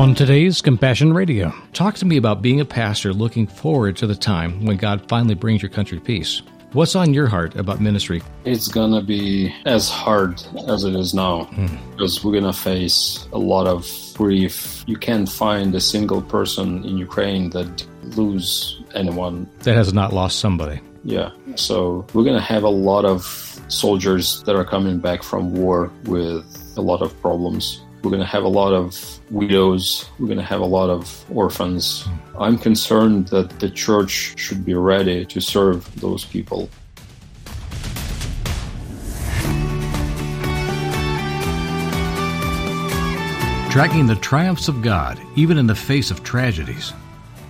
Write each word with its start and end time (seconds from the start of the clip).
On 0.00 0.14
today's 0.14 0.62
Compassion 0.62 1.12
Radio, 1.12 1.52
talk 1.74 1.94
to 1.96 2.06
me 2.06 2.16
about 2.16 2.40
being 2.40 2.58
a 2.58 2.64
pastor 2.64 3.12
looking 3.12 3.46
forward 3.46 3.98
to 3.98 4.06
the 4.06 4.14
time 4.14 4.64
when 4.64 4.78
God 4.78 5.06
finally 5.10 5.34
brings 5.34 5.60
your 5.60 5.70
country 5.70 6.00
peace. 6.00 6.40
What's 6.72 6.96
on 6.96 7.12
your 7.12 7.26
heart 7.26 7.54
about 7.56 7.82
ministry? 7.82 8.22
It's 8.46 8.66
gonna 8.66 9.02
be 9.02 9.54
as 9.66 9.90
hard 9.90 10.42
as 10.68 10.84
it 10.84 10.94
is 10.94 11.12
now 11.12 11.50
mm. 11.52 11.78
because 11.90 12.24
we're 12.24 12.32
gonna 12.32 12.54
face 12.54 13.28
a 13.34 13.38
lot 13.38 13.66
of 13.66 13.86
grief. 14.14 14.84
You 14.86 14.96
can't 14.96 15.28
find 15.28 15.74
a 15.74 15.82
single 15.82 16.22
person 16.22 16.82
in 16.82 16.96
Ukraine 16.96 17.50
that 17.50 17.86
lose 18.16 18.80
anyone 18.94 19.50
that 19.64 19.74
has 19.74 19.92
not 19.92 20.14
lost 20.14 20.38
somebody. 20.38 20.80
Yeah, 21.04 21.28
so 21.56 22.06
we're 22.14 22.24
gonna 22.24 22.40
have 22.40 22.62
a 22.62 22.70
lot 22.70 23.04
of 23.04 23.22
soldiers 23.68 24.42
that 24.44 24.56
are 24.56 24.64
coming 24.64 24.98
back 24.98 25.22
from 25.22 25.52
war 25.52 25.92
with 26.04 26.72
a 26.78 26.80
lot 26.80 27.02
of 27.02 27.12
problems. 27.20 27.82
We're 28.02 28.10
going 28.10 28.20
to 28.20 28.26
have 28.26 28.44
a 28.44 28.48
lot 28.48 28.72
of 28.72 29.20
widows. 29.30 30.08
We're 30.18 30.26
going 30.26 30.38
to 30.38 30.44
have 30.44 30.60
a 30.60 30.66
lot 30.66 30.88
of 30.88 31.24
orphans. 31.30 32.08
I'm 32.38 32.56
concerned 32.56 33.28
that 33.28 33.60
the 33.60 33.68
church 33.68 34.38
should 34.38 34.64
be 34.64 34.72
ready 34.72 35.26
to 35.26 35.40
serve 35.40 36.00
those 36.00 36.24
people. 36.24 36.70
Tracking 43.70 44.06
the 44.06 44.18
triumphs 44.20 44.68
of 44.68 44.80
God, 44.80 45.20
even 45.36 45.58
in 45.58 45.66
the 45.66 45.74
face 45.74 46.10
of 46.10 46.24
tragedies. 46.24 46.94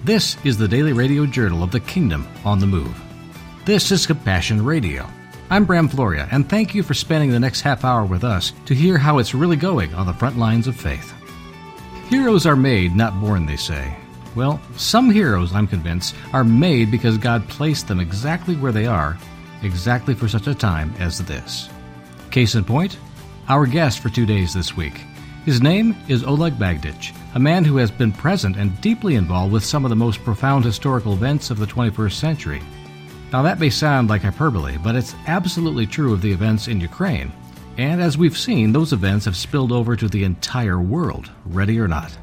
This 0.04 0.36
is 0.44 0.58
the 0.58 0.68
daily 0.68 0.92
radio 0.92 1.26
journal 1.26 1.62
of 1.62 1.70
the 1.70 1.80
Kingdom 1.80 2.26
on 2.44 2.58
the 2.58 2.66
Move. 2.66 3.00
This 3.64 3.92
is 3.92 4.06
Compassion 4.06 4.64
Radio 4.64 5.08
I'm 5.52 5.64
Bram 5.64 5.88
Floria, 5.88 6.28
and 6.30 6.48
thank 6.48 6.76
you 6.76 6.84
for 6.84 6.94
spending 6.94 7.30
the 7.30 7.40
next 7.40 7.62
half 7.62 7.84
hour 7.84 8.04
with 8.04 8.22
us 8.22 8.52
to 8.66 8.74
hear 8.74 8.96
how 8.96 9.18
it's 9.18 9.34
really 9.34 9.56
going 9.56 9.92
on 9.94 10.06
the 10.06 10.12
front 10.12 10.38
lines 10.38 10.68
of 10.68 10.76
faith. 10.76 11.12
Heroes 12.08 12.46
are 12.46 12.54
made, 12.54 12.94
not 12.94 13.20
born, 13.20 13.46
they 13.46 13.56
say. 13.56 13.96
Well, 14.36 14.60
some 14.76 15.10
heroes, 15.10 15.52
I'm 15.52 15.66
convinced, 15.66 16.14
are 16.32 16.44
made 16.44 16.92
because 16.92 17.18
God 17.18 17.48
placed 17.48 17.88
them 17.88 17.98
exactly 17.98 18.54
where 18.54 18.70
they 18.70 18.86
are, 18.86 19.18
exactly 19.64 20.14
for 20.14 20.28
such 20.28 20.46
a 20.46 20.54
time 20.54 20.94
as 21.00 21.18
this. 21.18 21.68
Case 22.30 22.54
in 22.54 22.62
point, 22.62 22.96
our 23.48 23.66
guest 23.66 23.98
for 23.98 24.08
two 24.08 24.26
days 24.26 24.54
this 24.54 24.76
week. 24.76 25.00
His 25.44 25.60
name 25.60 25.96
is 26.06 26.22
Oleg 26.22 26.60
Magdych, 26.60 27.12
a 27.34 27.40
man 27.40 27.64
who 27.64 27.76
has 27.78 27.90
been 27.90 28.12
present 28.12 28.56
and 28.56 28.80
deeply 28.80 29.16
involved 29.16 29.52
with 29.52 29.64
some 29.64 29.84
of 29.84 29.88
the 29.88 29.96
most 29.96 30.22
profound 30.22 30.64
historical 30.64 31.14
events 31.14 31.50
of 31.50 31.58
the 31.58 31.66
21st 31.66 32.12
century. 32.12 32.62
Now, 33.32 33.42
that 33.42 33.60
may 33.60 33.70
sound 33.70 34.10
like 34.10 34.22
hyperbole, 34.22 34.76
but 34.82 34.96
it's 34.96 35.14
absolutely 35.28 35.86
true 35.86 36.12
of 36.12 36.20
the 36.20 36.32
events 36.32 36.66
in 36.66 36.80
Ukraine. 36.80 37.32
And 37.78 38.02
as 38.02 38.18
we've 38.18 38.36
seen, 38.36 38.72
those 38.72 38.92
events 38.92 39.24
have 39.24 39.36
spilled 39.36 39.70
over 39.70 39.94
to 39.94 40.08
the 40.08 40.24
entire 40.24 40.80
world, 40.80 41.30
ready 41.46 41.78
or 41.78 41.86
not. 41.86 42.16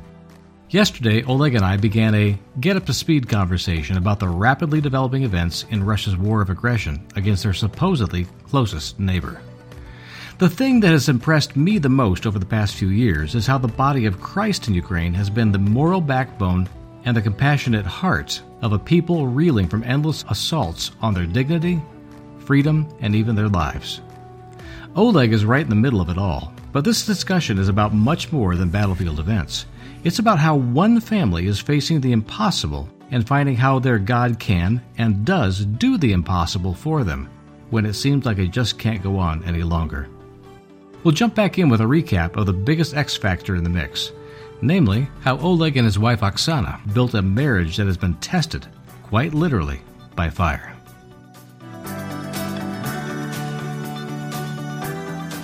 Yesterday, 0.69 1.23
Oleg 1.23 1.55
and 1.55 1.63
I 1.63 1.77
began 1.77 2.13
a 2.13 2.37
get 2.59 2.75
up 2.75 2.85
to 2.87 2.93
speed 2.93 3.29
conversation 3.29 3.95
about 3.95 4.19
the 4.19 4.27
rapidly 4.27 4.81
developing 4.81 5.23
events 5.23 5.65
in 5.69 5.85
Russia's 5.85 6.17
war 6.17 6.41
of 6.41 6.49
aggression 6.49 7.07
against 7.15 7.43
their 7.43 7.53
supposedly 7.53 8.25
closest 8.43 8.99
neighbor. 8.99 9.39
The 10.39 10.49
thing 10.49 10.81
that 10.81 10.91
has 10.91 11.07
impressed 11.07 11.55
me 11.55 11.77
the 11.77 11.87
most 11.87 12.27
over 12.27 12.37
the 12.37 12.45
past 12.45 12.75
few 12.75 12.89
years 12.89 13.33
is 13.33 13.47
how 13.47 13.57
the 13.57 13.69
body 13.69 14.05
of 14.05 14.21
Christ 14.21 14.67
in 14.67 14.73
Ukraine 14.73 15.13
has 15.13 15.29
been 15.29 15.53
the 15.53 15.57
moral 15.57 16.01
backbone 16.01 16.67
and 17.07 17.15
the 17.15 17.21
compassionate 17.21 17.85
hearts 17.85 18.41
of 18.61 18.73
a 18.73 18.79
people 18.79 19.27
reeling 19.27 19.69
from 19.69 19.81
endless 19.85 20.25
assaults 20.27 20.91
on 20.99 21.13
their 21.13 21.25
dignity, 21.25 21.81
freedom, 22.39 22.85
and 22.99 23.15
even 23.15 23.33
their 23.33 23.47
lives. 23.47 24.01
Oleg 24.93 25.31
is 25.31 25.45
right 25.45 25.63
in 25.63 25.69
the 25.69 25.75
middle 25.75 26.01
of 26.01 26.09
it 26.09 26.17
all, 26.17 26.51
but 26.73 26.83
this 26.83 27.05
discussion 27.05 27.59
is 27.59 27.69
about 27.69 27.93
much 27.93 28.33
more 28.33 28.57
than 28.57 28.69
battlefield 28.69 29.21
events. 29.21 29.67
It's 30.03 30.19
about 30.19 30.37
how 30.37 30.57
one 30.57 30.99
family 30.99 31.47
is 31.47 31.61
facing 31.61 32.01
the 32.01 32.11
impossible 32.11 32.89
and 33.09 33.25
finding 33.25 33.55
how 33.55 33.79
their 33.79 33.99
God 33.99 34.37
can 34.37 34.81
and 34.97 35.23
does 35.23 35.63
do 35.63 35.97
the 35.97 36.11
impossible 36.11 36.73
for 36.73 37.05
them 37.05 37.29
when 37.69 37.85
it 37.85 37.93
seems 37.93 38.25
like 38.25 38.37
it 38.37 38.51
just 38.51 38.77
can't 38.77 39.01
go 39.01 39.17
on 39.17 39.45
any 39.45 39.63
longer. 39.63 40.09
We'll 41.05 41.13
jump 41.13 41.35
back 41.35 41.57
in 41.57 41.69
with 41.69 41.79
a 41.79 41.85
recap 41.85 42.35
of 42.35 42.47
the 42.47 42.53
biggest 42.53 42.97
X 42.97 43.15
factor 43.15 43.55
in 43.55 43.63
the 43.63 43.69
mix 43.69 44.11
namely, 44.61 45.07
how 45.21 45.37
Oleg 45.37 45.77
and 45.77 45.85
his 45.85 45.99
wife 45.99 46.21
Oksana 46.21 46.93
built 46.93 47.13
a 47.13 47.21
marriage 47.21 47.77
that 47.77 47.87
has 47.87 47.97
been 47.97 48.15
tested, 48.15 48.65
quite 49.03 49.33
literally, 49.33 49.81
by 50.15 50.29
fire. 50.29 50.73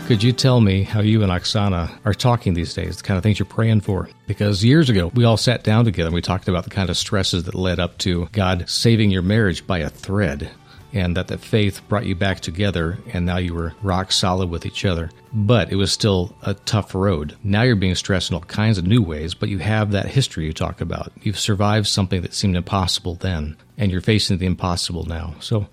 Could 0.07 0.21
you 0.21 0.33
tell 0.33 0.59
me 0.59 0.83
how 0.83 0.99
you 0.99 1.23
and 1.23 1.31
Oksana 1.31 1.89
are 2.03 2.13
talking 2.13 2.53
these 2.53 2.73
days, 2.73 2.97
the 2.97 3.03
kind 3.03 3.17
of 3.17 3.23
things 3.23 3.39
you're 3.39 3.45
praying 3.45 3.81
for? 3.81 4.09
Because 4.27 4.63
years 4.63 4.89
ago, 4.89 5.09
we 5.15 5.23
all 5.23 5.37
sat 5.37 5.63
down 5.63 5.85
together 5.85 6.07
and 6.07 6.13
we 6.13 6.21
talked 6.21 6.49
about 6.49 6.65
the 6.65 6.69
kind 6.69 6.89
of 6.89 6.97
stresses 6.97 7.45
that 7.45 7.55
led 7.55 7.79
up 7.79 7.97
to 7.99 8.27
God 8.33 8.69
saving 8.69 9.11
your 9.11 9.21
marriage 9.21 9.65
by 9.65 9.79
a 9.79 9.89
thread 9.89 10.51
and 10.93 11.17
that 11.17 11.27
the 11.27 11.37
faith 11.37 11.81
brought 11.89 12.05
you 12.05 12.15
back 12.15 12.39
together 12.39 12.99
and 13.11 13.25
now 13.25 13.37
you 13.37 13.53
were 13.53 13.73
rock 13.81 14.11
solid 14.11 14.49
with 14.49 14.65
each 14.65 14.85
other. 14.85 15.09
But 15.33 15.71
it 15.71 15.75
was 15.75 15.91
still 15.91 16.35
a 16.43 16.53
tough 16.53 16.93
road. 16.93 17.35
Now 17.43 17.63
you're 17.63 17.75
being 17.75 17.95
stressed 17.95 18.29
in 18.29 18.35
all 18.35 18.41
kinds 18.41 18.77
of 18.77 18.85
new 18.85 19.01
ways, 19.01 19.33
but 19.33 19.49
you 19.49 19.57
have 19.57 19.91
that 19.91 20.05
history 20.05 20.45
you 20.45 20.53
talk 20.53 20.79
about. 20.79 21.11
You've 21.21 21.39
survived 21.39 21.87
something 21.87 22.21
that 22.21 22.33
seemed 22.33 22.55
impossible 22.55 23.15
then, 23.15 23.57
and 23.77 23.91
you're 23.91 24.01
facing 24.01 24.37
the 24.37 24.45
impossible 24.45 25.05
now. 25.05 25.33
So 25.39 25.67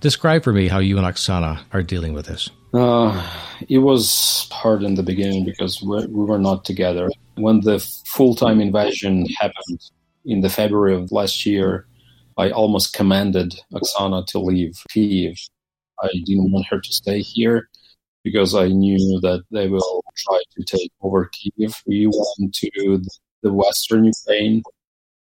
describe 0.00 0.42
for 0.42 0.52
me 0.52 0.68
how 0.68 0.80
you 0.80 0.98
and 0.98 1.06
Oksana 1.06 1.60
are 1.72 1.82
dealing 1.82 2.12
with 2.12 2.26
this. 2.26 2.50
Uh, 2.74 3.24
it 3.68 3.78
was 3.78 4.48
hard 4.50 4.82
in 4.82 4.96
the 4.96 5.02
beginning 5.04 5.44
because 5.44 5.80
we 5.80 6.06
were 6.06 6.40
not 6.40 6.64
together. 6.64 7.08
When 7.36 7.60
the 7.60 7.78
full 8.06 8.34
time 8.34 8.60
invasion 8.60 9.26
happened 9.38 9.80
in 10.24 10.40
the 10.40 10.50
February 10.50 10.96
of 10.96 11.12
last 11.12 11.46
year, 11.46 11.86
I 12.36 12.50
almost 12.50 12.94
commanded 12.94 13.54
Oksana 13.72 14.26
to 14.28 14.38
leave 14.38 14.74
Kiev. 14.90 15.36
I 16.02 16.08
didn't 16.24 16.50
want 16.50 16.66
her 16.66 16.80
to 16.80 16.92
stay 16.92 17.20
here 17.20 17.68
because 18.22 18.54
I 18.54 18.68
knew 18.68 19.20
that 19.20 19.44
they 19.50 19.68
will 19.68 20.02
try 20.16 20.42
to 20.56 20.64
take 20.64 20.90
over 21.02 21.30
Kiev. 21.32 21.74
We 21.86 22.06
went 22.06 22.54
to 22.54 23.02
the 23.42 23.52
western 23.52 24.04
Ukraine 24.06 24.62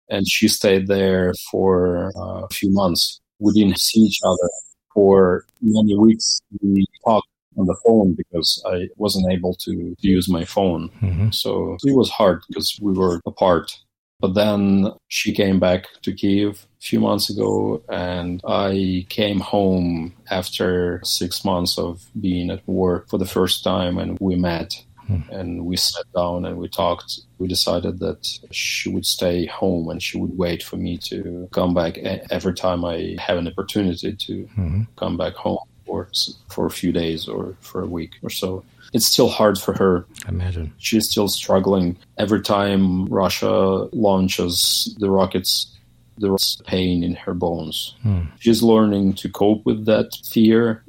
and 0.09 0.27
she 0.27 0.49
stayed 0.49 0.87
there 0.87 1.35
for 1.51 2.13
uh, 2.17 2.45
a 2.45 2.49
few 2.49 2.71
months. 2.71 3.21
We 3.39 3.53
didn't 3.53 3.81
see 3.81 4.01
each 4.01 4.21
other 4.25 4.49
for 4.95 5.45
many 5.61 5.97
weeks. 5.99 6.41
We 6.63 6.87
talked 7.05 7.29
on 7.59 7.67
the 7.67 7.77
phone 7.85 8.15
because 8.15 8.63
I 8.67 8.89
wasn't 8.97 9.33
able 9.33 9.55
to 9.55 9.97
use 10.01 10.29
my 10.29 10.45
phone. 10.45 10.89
Mm-hmm. 11.03 11.31
So 11.31 11.77
it 11.85 11.97
was 11.97 12.11
hard 12.11 12.43
because 12.49 12.79
we 12.81 12.93
were 12.93 13.21
apart. 13.27 13.77
But 14.21 14.35
then 14.35 14.93
she 15.09 15.33
came 15.33 15.59
back 15.61 15.87
to 16.03 16.13
Kiev 16.13 16.67
a 16.81 16.83
few 16.83 17.01
months 17.01 17.29
ago, 17.29 17.83
and 17.89 18.41
I 18.47 19.05
came 19.11 19.41
home 19.41 20.15
after 20.31 21.01
six 21.05 21.45
months 21.45 21.79
of 21.79 22.07
being 22.19 22.51
at 22.51 22.67
work 22.67 23.09
for 23.09 23.19
the 23.19 23.27
first 23.27 23.63
time, 23.63 23.99
and 23.99 24.19
we 24.21 24.37
met. 24.37 24.83
Hmm. 25.07 25.21
And 25.31 25.67
we 25.67 25.77
sat 25.77 26.05
down 26.17 26.45
and 26.47 26.57
we 26.57 26.69
talked. 26.69 27.21
We 27.39 27.47
decided 27.47 28.01
that 28.01 28.27
she 28.51 28.89
would 28.89 29.07
stay 29.07 29.47
home 29.47 29.89
and 29.89 30.03
she 30.03 30.19
would 30.19 30.37
wait 30.37 30.65
for 30.65 30.77
me 30.77 30.99
to 31.11 31.49
come 31.53 31.75
back 31.75 31.99
every 31.99 32.55
time 32.55 32.85
I 32.85 33.15
have 33.21 33.39
an 33.39 33.47
opportunity 33.47 34.15
to 34.15 34.43
hmm. 34.47 34.83
come 34.97 35.17
back 35.17 35.35
home 35.35 35.61
for 35.87 36.11
for 36.49 36.67
a 36.67 36.71
few 36.71 36.91
days 36.91 37.29
or 37.29 37.55
for 37.61 37.83
a 37.83 37.87
week 37.87 38.15
or 38.23 38.31
so 38.31 38.65
it's 38.97 39.07
still 39.07 39.29
hard 39.29 39.59
for 39.59 39.75
her. 39.75 40.07
I 40.25 40.31
imagine. 40.31 40.73
She's 40.79 41.09
still 41.11 41.29
struggling. 41.29 41.99
Every 42.17 42.41
time 42.41 43.05
Russia 43.07 43.89
launches 43.93 44.97
the 44.99 45.11
rockets, 45.11 45.71
there's 46.17 46.61
pain 46.65 47.05
in 47.05 47.15
her 47.15 47.35
bones. 47.35 47.95
Hmm. 48.03 48.23
She's 48.41 48.63
learning 48.63 49.15
to 49.21 49.29
cope 49.29 49.67
with 49.67 49.85
that 49.85 50.17
fear 50.27 50.83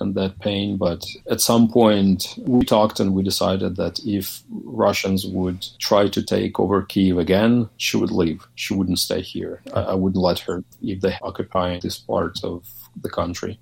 and 0.00 0.14
that 0.14 0.38
pain. 0.40 0.76
But 0.76 1.06
at 1.30 1.40
some 1.40 1.68
point, 1.68 2.34
we 2.36 2.62
talked 2.66 3.00
and 3.00 3.14
we 3.14 3.22
decided 3.22 3.76
that 3.76 4.00
if 4.04 4.42
Russians 4.50 5.26
would 5.26 5.66
try 5.78 6.08
to 6.08 6.22
take 6.22 6.60
over 6.60 6.82
Kiev 6.82 7.16
again, 7.16 7.70
she 7.78 7.96
would 7.96 8.10
leave. 8.10 8.46
She 8.54 8.74
wouldn't 8.74 8.98
stay 8.98 9.22
here. 9.22 9.62
I, 9.72 9.80
I 9.80 9.94
wouldn't 9.94 10.22
let 10.22 10.40
her 10.40 10.62
if 10.82 11.00
they 11.00 11.16
occupy 11.22 11.80
this 11.80 11.96
part 11.96 12.44
of 12.44 12.68
the 13.00 13.08
country 13.08 13.58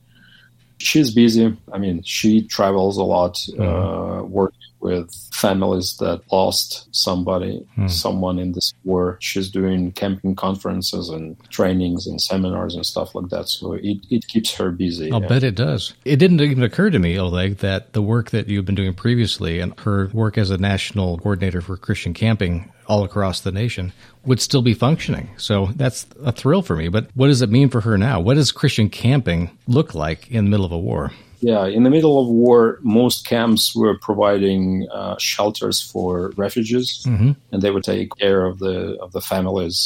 she's 0.84 1.12
busy. 1.12 1.56
I 1.72 1.78
mean, 1.78 2.02
she 2.02 2.42
travels 2.42 2.98
a 2.98 3.02
lot, 3.02 3.34
mm. 3.34 3.60
uh, 3.60 4.24
working 4.24 4.58
with 4.84 5.12
families 5.32 5.96
that 5.96 6.20
lost 6.30 6.94
somebody, 6.94 7.66
mm. 7.76 7.90
someone 7.90 8.38
in 8.38 8.52
this 8.52 8.72
war. 8.84 9.16
She's 9.20 9.50
doing 9.50 9.90
camping 9.92 10.36
conferences 10.36 11.08
and 11.08 11.36
trainings 11.48 12.06
and 12.06 12.20
seminars 12.20 12.74
and 12.74 12.84
stuff 12.84 13.14
like 13.14 13.30
that. 13.30 13.48
So 13.48 13.72
it, 13.72 13.98
it 14.10 14.28
keeps 14.28 14.54
her 14.54 14.70
busy. 14.70 15.10
I'll 15.10 15.22
yeah. 15.22 15.28
bet 15.28 15.42
it 15.42 15.56
does. 15.56 15.94
It 16.04 16.16
didn't 16.16 16.40
even 16.42 16.62
occur 16.62 16.90
to 16.90 16.98
me, 16.98 17.18
Oleg, 17.18 17.56
that 17.58 17.94
the 17.94 18.02
work 18.02 18.30
that 18.30 18.48
you've 18.48 18.66
been 18.66 18.74
doing 18.74 18.94
previously 18.94 19.58
and 19.58 19.78
her 19.80 20.10
work 20.12 20.36
as 20.36 20.50
a 20.50 20.58
national 20.58 21.16
coordinator 21.18 21.62
for 21.62 21.78
Christian 21.78 22.12
camping 22.12 22.70
all 22.86 23.02
across 23.04 23.40
the 23.40 23.52
nation 23.52 23.92
would 24.26 24.40
still 24.40 24.60
be 24.60 24.74
functioning. 24.74 25.30
So 25.38 25.70
that's 25.76 26.06
a 26.22 26.32
thrill 26.32 26.60
for 26.60 26.76
me. 26.76 26.88
But 26.88 27.08
what 27.14 27.28
does 27.28 27.40
it 27.40 27.50
mean 27.50 27.70
for 27.70 27.80
her 27.80 27.96
now? 27.96 28.20
What 28.20 28.34
does 28.34 28.52
Christian 28.52 28.90
camping 28.90 29.56
look 29.66 29.94
like 29.94 30.30
in 30.30 30.44
the 30.44 30.50
middle 30.50 30.66
of 30.66 30.72
a 30.72 30.78
war? 30.78 31.10
Yeah, 31.50 31.66
in 31.76 31.82
the 31.86 31.90
middle 31.96 32.16
of 32.22 32.26
war, 32.44 32.78
most 32.82 33.18
camps 33.34 33.62
were 33.80 33.96
providing 34.08 34.64
uh, 35.00 35.16
shelters 35.18 35.78
for 35.92 36.32
refugees, 36.44 36.88
Mm-hmm. 37.06 37.32
and 37.50 37.58
they 37.62 37.70
would 37.74 37.84
take 37.84 38.08
care 38.24 38.42
of 38.50 38.54
the 38.64 38.76
of 39.04 39.10
the 39.16 39.20
families. 39.32 39.76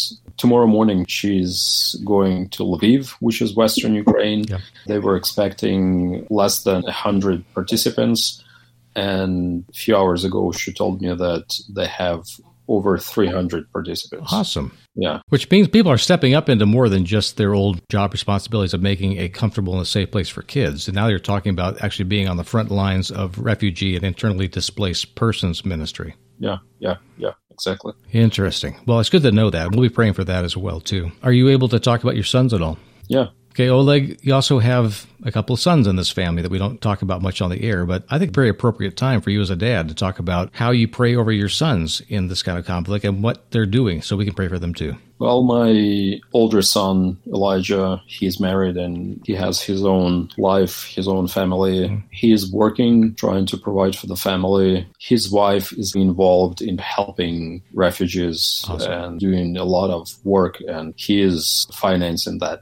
Tomorrow 0.42 0.68
morning, 0.78 1.00
she's 1.18 1.60
going 2.04 2.36
to 2.54 2.60
Lviv, 2.72 3.00
which 3.26 3.38
is 3.44 3.56
western 3.62 3.92
Ukraine. 4.04 4.42
Yeah. 4.52 4.60
They 4.90 5.00
were 5.06 5.16
expecting 5.22 5.78
less 6.40 6.54
than 6.66 6.80
hundred 7.06 7.38
participants, 7.58 8.20
and 8.94 9.64
a 9.74 9.76
few 9.82 9.94
hours 10.00 10.22
ago, 10.28 10.52
she 10.60 10.70
told 10.80 10.94
me 11.02 11.08
that 11.26 11.46
they 11.76 11.88
have 12.02 12.22
over 12.68 12.98
300 12.98 13.70
participants. 13.72 14.32
Awesome. 14.32 14.76
Yeah, 14.94 15.20
Which 15.28 15.50
means 15.50 15.68
people 15.68 15.90
are 15.92 15.98
stepping 15.98 16.34
up 16.34 16.48
into 16.48 16.66
more 16.66 16.88
than 16.88 17.04
just 17.04 17.36
their 17.36 17.54
old 17.54 17.80
job 17.88 18.12
responsibilities 18.12 18.74
of 18.74 18.82
making 18.82 19.18
a 19.18 19.28
comfortable 19.28 19.72
and 19.74 19.82
a 19.82 19.86
safe 19.86 20.10
place 20.10 20.28
for 20.28 20.42
kids. 20.42 20.88
And 20.88 20.94
now 20.94 21.06
you're 21.08 21.18
talking 21.18 21.50
about 21.50 21.82
actually 21.82 22.06
being 22.06 22.28
on 22.28 22.36
the 22.36 22.44
front 22.44 22.70
lines 22.70 23.10
of 23.10 23.38
refugee 23.38 23.96
and 23.96 24.04
internally 24.04 24.48
displaced 24.48 25.14
persons 25.14 25.64
ministry. 25.64 26.14
yeah, 26.38 26.58
yeah, 26.80 26.96
yeah, 27.16 27.32
exactly. 27.50 27.92
Interesting. 28.12 28.76
Well, 28.86 29.00
it's 29.00 29.08
good 29.10 29.22
to 29.22 29.32
know 29.32 29.50
that. 29.50 29.70
We'll 29.70 29.82
be 29.88 29.88
praying 29.88 30.14
for 30.14 30.24
that 30.24 30.44
as 30.44 30.56
well 30.56 30.80
too. 30.80 31.10
Are 31.22 31.32
you 31.32 31.48
able 31.48 31.68
to 31.68 31.78
talk 31.80 32.02
about 32.02 32.14
your 32.16 32.24
sons 32.24 32.52
at 32.52 32.60
all? 32.62 32.78
Yeah, 33.08 33.28
Okay, 33.58 33.70
Oleg, 33.70 34.20
you 34.22 34.32
also 34.32 34.60
have 34.60 35.04
a 35.24 35.32
couple 35.32 35.52
of 35.52 35.58
sons 35.58 35.88
in 35.88 35.96
this 35.96 36.12
family 36.12 36.42
that 36.42 36.50
we 36.50 36.58
don't 36.58 36.80
talk 36.80 37.02
about 37.02 37.22
much 37.22 37.42
on 37.42 37.50
the 37.50 37.60
air, 37.64 37.84
but 37.84 38.04
I 38.08 38.16
think 38.16 38.32
very 38.32 38.48
appropriate 38.48 38.96
time 38.96 39.20
for 39.20 39.30
you 39.30 39.40
as 39.40 39.50
a 39.50 39.56
dad 39.56 39.88
to 39.88 39.96
talk 39.96 40.20
about 40.20 40.50
how 40.52 40.70
you 40.70 40.86
pray 40.86 41.16
over 41.16 41.32
your 41.32 41.48
sons 41.48 42.00
in 42.08 42.28
this 42.28 42.40
kind 42.40 42.56
of 42.56 42.64
conflict 42.66 43.04
and 43.04 43.20
what 43.20 43.50
they're 43.50 43.66
doing 43.66 44.00
so 44.00 44.16
we 44.16 44.24
can 44.24 44.34
pray 44.34 44.46
for 44.46 44.60
them 44.60 44.74
too. 44.74 44.96
Well, 45.18 45.42
my 45.42 46.20
older 46.32 46.62
son, 46.62 47.18
Elijah, 47.26 48.00
he's 48.06 48.38
married 48.38 48.76
and 48.76 49.20
he 49.26 49.34
has 49.34 49.60
his 49.60 49.84
own 49.84 50.28
life, 50.38 50.84
his 50.84 51.08
own 51.08 51.26
family. 51.26 51.88
Mm-hmm. 51.88 52.06
He 52.12 52.30
is 52.32 52.52
working, 52.52 53.16
trying 53.16 53.46
to 53.46 53.56
provide 53.56 53.96
for 53.96 54.06
the 54.06 54.14
family. 54.14 54.86
His 55.00 55.32
wife 55.32 55.72
is 55.72 55.96
involved 55.96 56.62
in 56.62 56.78
helping 56.78 57.62
refugees 57.74 58.64
Awesome. 58.68 58.92
and 58.92 59.20
doing 59.20 59.56
a 59.56 59.64
lot 59.64 59.90
of 59.90 60.08
work, 60.24 60.60
and 60.68 60.94
he 60.96 61.20
is 61.20 61.66
financing 61.72 62.38
that. 62.38 62.60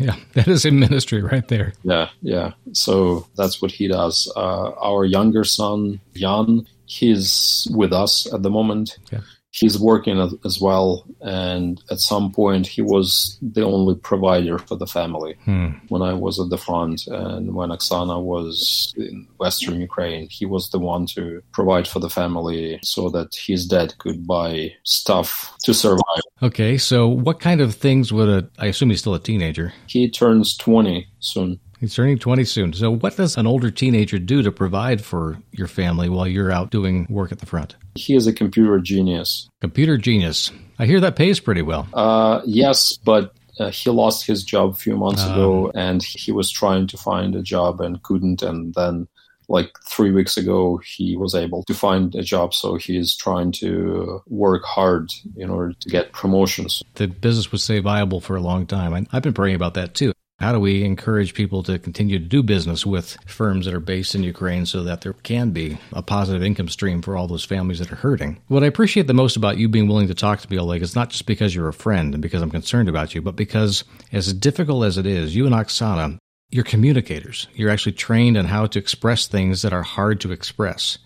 Yeah, 0.00 0.16
that 0.34 0.48
is 0.48 0.64
in 0.64 0.78
ministry 0.78 1.22
right 1.22 1.46
there. 1.48 1.72
Yeah, 1.82 2.08
yeah. 2.22 2.52
So 2.72 3.26
that's 3.36 3.62
what 3.62 3.70
he 3.70 3.88
does. 3.88 4.30
Uh, 4.36 4.72
our 4.72 5.04
younger 5.04 5.44
son, 5.44 6.00
Jan, 6.14 6.66
he's 6.86 7.68
with 7.70 7.92
us 7.92 8.32
at 8.32 8.42
the 8.42 8.50
moment. 8.50 8.98
Yeah. 9.12 9.20
He's 9.60 9.78
working 9.78 10.18
as- 10.18 10.60
well, 10.60 11.04
and 11.20 11.82
at 11.90 12.00
some 12.00 12.32
point, 12.32 12.66
he 12.66 12.82
was 12.82 13.38
the 13.40 13.62
only 13.62 13.94
provider 13.94 14.58
for 14.58 14.76
the 14.76 14.86
family. 14.86 15.36
Hmm. 15.44 15.68
When 15.88 16.02
I 16.02 16.12
was 16.12 16.40
at 16.40 16.50
the 16.50 16.58
front, 16.58 17.06
and 17.06 17.54
when 17.54 17.70
Oksana 17.70 18.20
was 18.22 18.92
in 18.96 19.26
Western 19.38 19.80
Ukraine, 19.80 20.26
he 20.28 20.44
was 20.46 20.70
the 20.70 20.78
one 20.78 21.06
to 21.14 21.42
provide 21.52 21.86
for 21.86 22.00
the 22.00 22.10
family 22.10 22.78
so 22.82 23.08
that 23.10 23.28
his 23.34 23.66
dad 23.66 23.96
could 23.98 24.26
buy 24.26 24.72
stuff 24.82 25.54
to 25.64 25.72
survive. 25.72 26.24
Okay, 26.42 26.76
so 26.76 27.08
what 27.08 27.38
kind 27.40 27.60
of 27.60 27.74
things 27.74 28.12
would 28.12 28.28
a, 28.28 28.48
I 28.58 28.66
assume 28.66 28.90
he's 28.90 29.00
still 29.00 29.14
a 29.14 29.20
teenager. 29.20 29.72
He 29.86 30.10
turns 30.10 30.56
20 30.56 31.06
soon. 31.20 31.60
He's 31.84 31.94
turning 31.94 32.18
20 32.18 32.44
soon. 32.44 32.72
So 32.72 32.90
what 32.92 33.14
does 33.18 33.36
an 33.36 33.46
older 33.46 33.70
teenager 33.70 34.18
do 34.18 34.40
to 34.42 34.50
provide 34.50 35.04
for 35.04 35.36
your 35.52 35.66
family 35.68 36.08
while 36.08 36.26
you're 36.26 36.50
out 36.50 36.70
doing 36.70 37.06
work 37.10 37.30
at 37.30 37.40
the 37.40 37.46
front? 37.46 37.76
He 37.94 38.16
is 38.16 38.26
a 38.26 38.32
computer 38.32 38.78
genius. 38.78 39.50
Computer 39.60 39.98
genius. 39.98 40.50
I 40.78 40.86
hear 40.86 40.98
that 41.00 41.14
pays 41.14 41.40
pretty 41.40 41.60
well. 41.60 41.86
Uh, 41.92 42.40
yes, 42.46 42.96
but 42.96 43.34
uh, 43.60 43.68
he 43.70 43.90
lost 43.90 44.26
his 44.26 44.44
job 44.44 44.70
a 44.70 44.74
few 44.78 44.96
months 44.96 45.20
Oh. 45.26 45.32
ago, 45.32 45.72
and 45.74 46.02
he 46.02 46.32
was 46.32 46.50
trying 46.50 46.86
to 46.86 46.96
find 46.96 47.36
a 47.36 47.42
job 47.42 47.82
and 47.82 48.02
couldn't. 48.02 48.40
And 48.42 48.72
then, 48.72 49.06
like 49.50 49.70
three 49.86 50.10
weeks 50.10 50.38
ago, 50.38 50.80
he 50.96 51.18
was 51.18 51.34
able 51.34 51.64
to 51.64 51.74
find 51.74 52.14
a 52.14 52.22
job. 52.22 52.54
So 52.54 52.76
he 52.76 52.96
is 52.96 53.14
trying 53.14 53.52
to 53.60 54.22
work 54.26 54.64
hard 54.64 55.10
in 55.36 55.50
order 55.50 55.74
to 55.80 55.88
get 55.90 56.12
promotions. 56.12 56.82
The 56.94 57.08
business 57.08 57.52
would 57.52 57.60
stay 57.60 57.80
viable 57.80 58.22
for 58.22 58.36
a 58.36 58.40
long 58.40 58.64
time. 58.66 59.06
I've 59.12 59.22
been 59.22 59.34
praying 59.34 59.56
about 59.56 59.74
that 59.74 59.92
too. 59.92 60.14
How 60.40 60.52
do 60.52 60.58
we 60.58 60.82
encourage 60.82 61.32
people 61.32 61.62
to 61.62 61.78
continue 61.78 62.18
to 62.18 62.24
do 62.24 62.42
business 62.42 62.84
with 62.84 63.16
firms 63.24 63.66
that 63.66 63.74
are 63.74 63.80
based 63.80 64.16
in 64.16 64.24
Ukraine 64.24 64.66
so 64.66 64.82
that 64.82 65.02
there 65.02 65.12
can 65.12 65.50
be 65.50 65.78
a 65.92 66.02
positive 66.02 66.42
income 66.42 66.68
stream 66.68 67.02
for 67.02 67.16
all 67.16 67.28
those 67.28 67.44
families 67.44 67.78
that 67.78 67.92
are 67.92 67.96
hurting? 67.96 68.40
What 68.48 68.64
I 68.64 68.66
appreciate 68.66 69.06
the 69.06 69.14
most 69.14 69.36
about 69.36 69.58
you 69.58 69.68
being 69.68 69.86
willing 69.86 70.08
to 70.08 70.14
talk 70.14 70.40
to 70.40 70.50
me, 70.50 70.58
Oleg, 70.58 70.82
is 70.82 70.96
not 70.96 71.10
just 71.10 71.26
because 71.26 71.54
you're 71.54 71.68
a 71.68 71.72
friend 71.72 72.14
and 72.14 72.22
because 72.22 72.42
I'm 72.42 72.50
concerned 72.50 72.88
about 72.88 73.14
you, 73.14 73.22
but 73.22 73.36
because 73.36 73.84
as 74.12 74.32
difficult 74.32 74.84
as 74.84 74.98
it 74.98 75.06
is, 75.06 75.36
you 75.36 75.46
and 75.46 75.54
Oksana, 75.54 76.18
you're 76.50 76.64
communicators. 76.64 77.46
You're 77.54 77.70
actually 77.70 77.92
trained 77.92 78.36
in 78.36 78.46
how 78.46 78.66
to 78.66 78.78
express 78.78 79.26
things 79.26 79.62
that 79.62 79.72
are 79.72 79.82
hard 79.82 80.20
to 80.22 80.32
express 80.32 80.98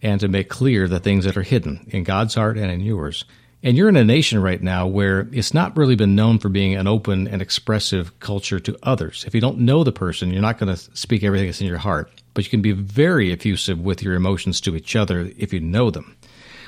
and 0.00 0.18
to 0.20 0.28
make 0.28 0.48
clear 0.48 0.88
the 0.88 1.00
things 1.00 1.24
that 1.24 1.36
are 1.36 1.42
hidden 1.42 1.86
in 1.88 2.04
God's 2.04 2.34
heart 2.34 2.56
and 2.56 2.70
in 2.70 2.80
yours. 2.80 3.26
And 3.62 3.76
you're 3.76 3.88
in 3.88 3.96
a 3.96 4.04
nation 4.04 4.40
right 4.40 4.62
now 4.62 4.86
where 4.86 5.28
it's 5.32 5.54
not 5.54 5.76
really 5.76 5.96
been 5.96 6.14
known 6.14 6.38
for 6.38 6.48
being 6.48 6.74
an 6.74 6.86
open 6.86 7.26
and 7.26 7.40
expressive 7.42 8.18
culture 8.20 8.60
to 8.60 8.78
others. 8.82 9.24
If 9.26 9.34
you 9.34 9.40
don't 9.40 9.60
know 9.60 9.82
the 9.82 9.92
person, 9.92 10.30
you're 10.30 10.42
not 10.42 10.58
going 10.58 10.74
to 10.74 10.96
speak 10.96 11.24
everything 11.24 11.48
that's 11.48 11.60
in 11.60 11.66
your 11.66 11.78
heart, 11.78 12.10
but 12.34 12.44
you 12.44 12.50
can 12.50 12.62
be 12.62 12.72
very 12.72 13.32
effusive 13.32 13.80
with 13.80 14.02
your 14.02 14.14
emotions 14.14 14.60
to 14.62 14.76
each 14.76 14.94
other 14.94 15.30
if 15.38 15.52
you 15.52 15.60
know 15.60 15.90
them, 15.90 16.16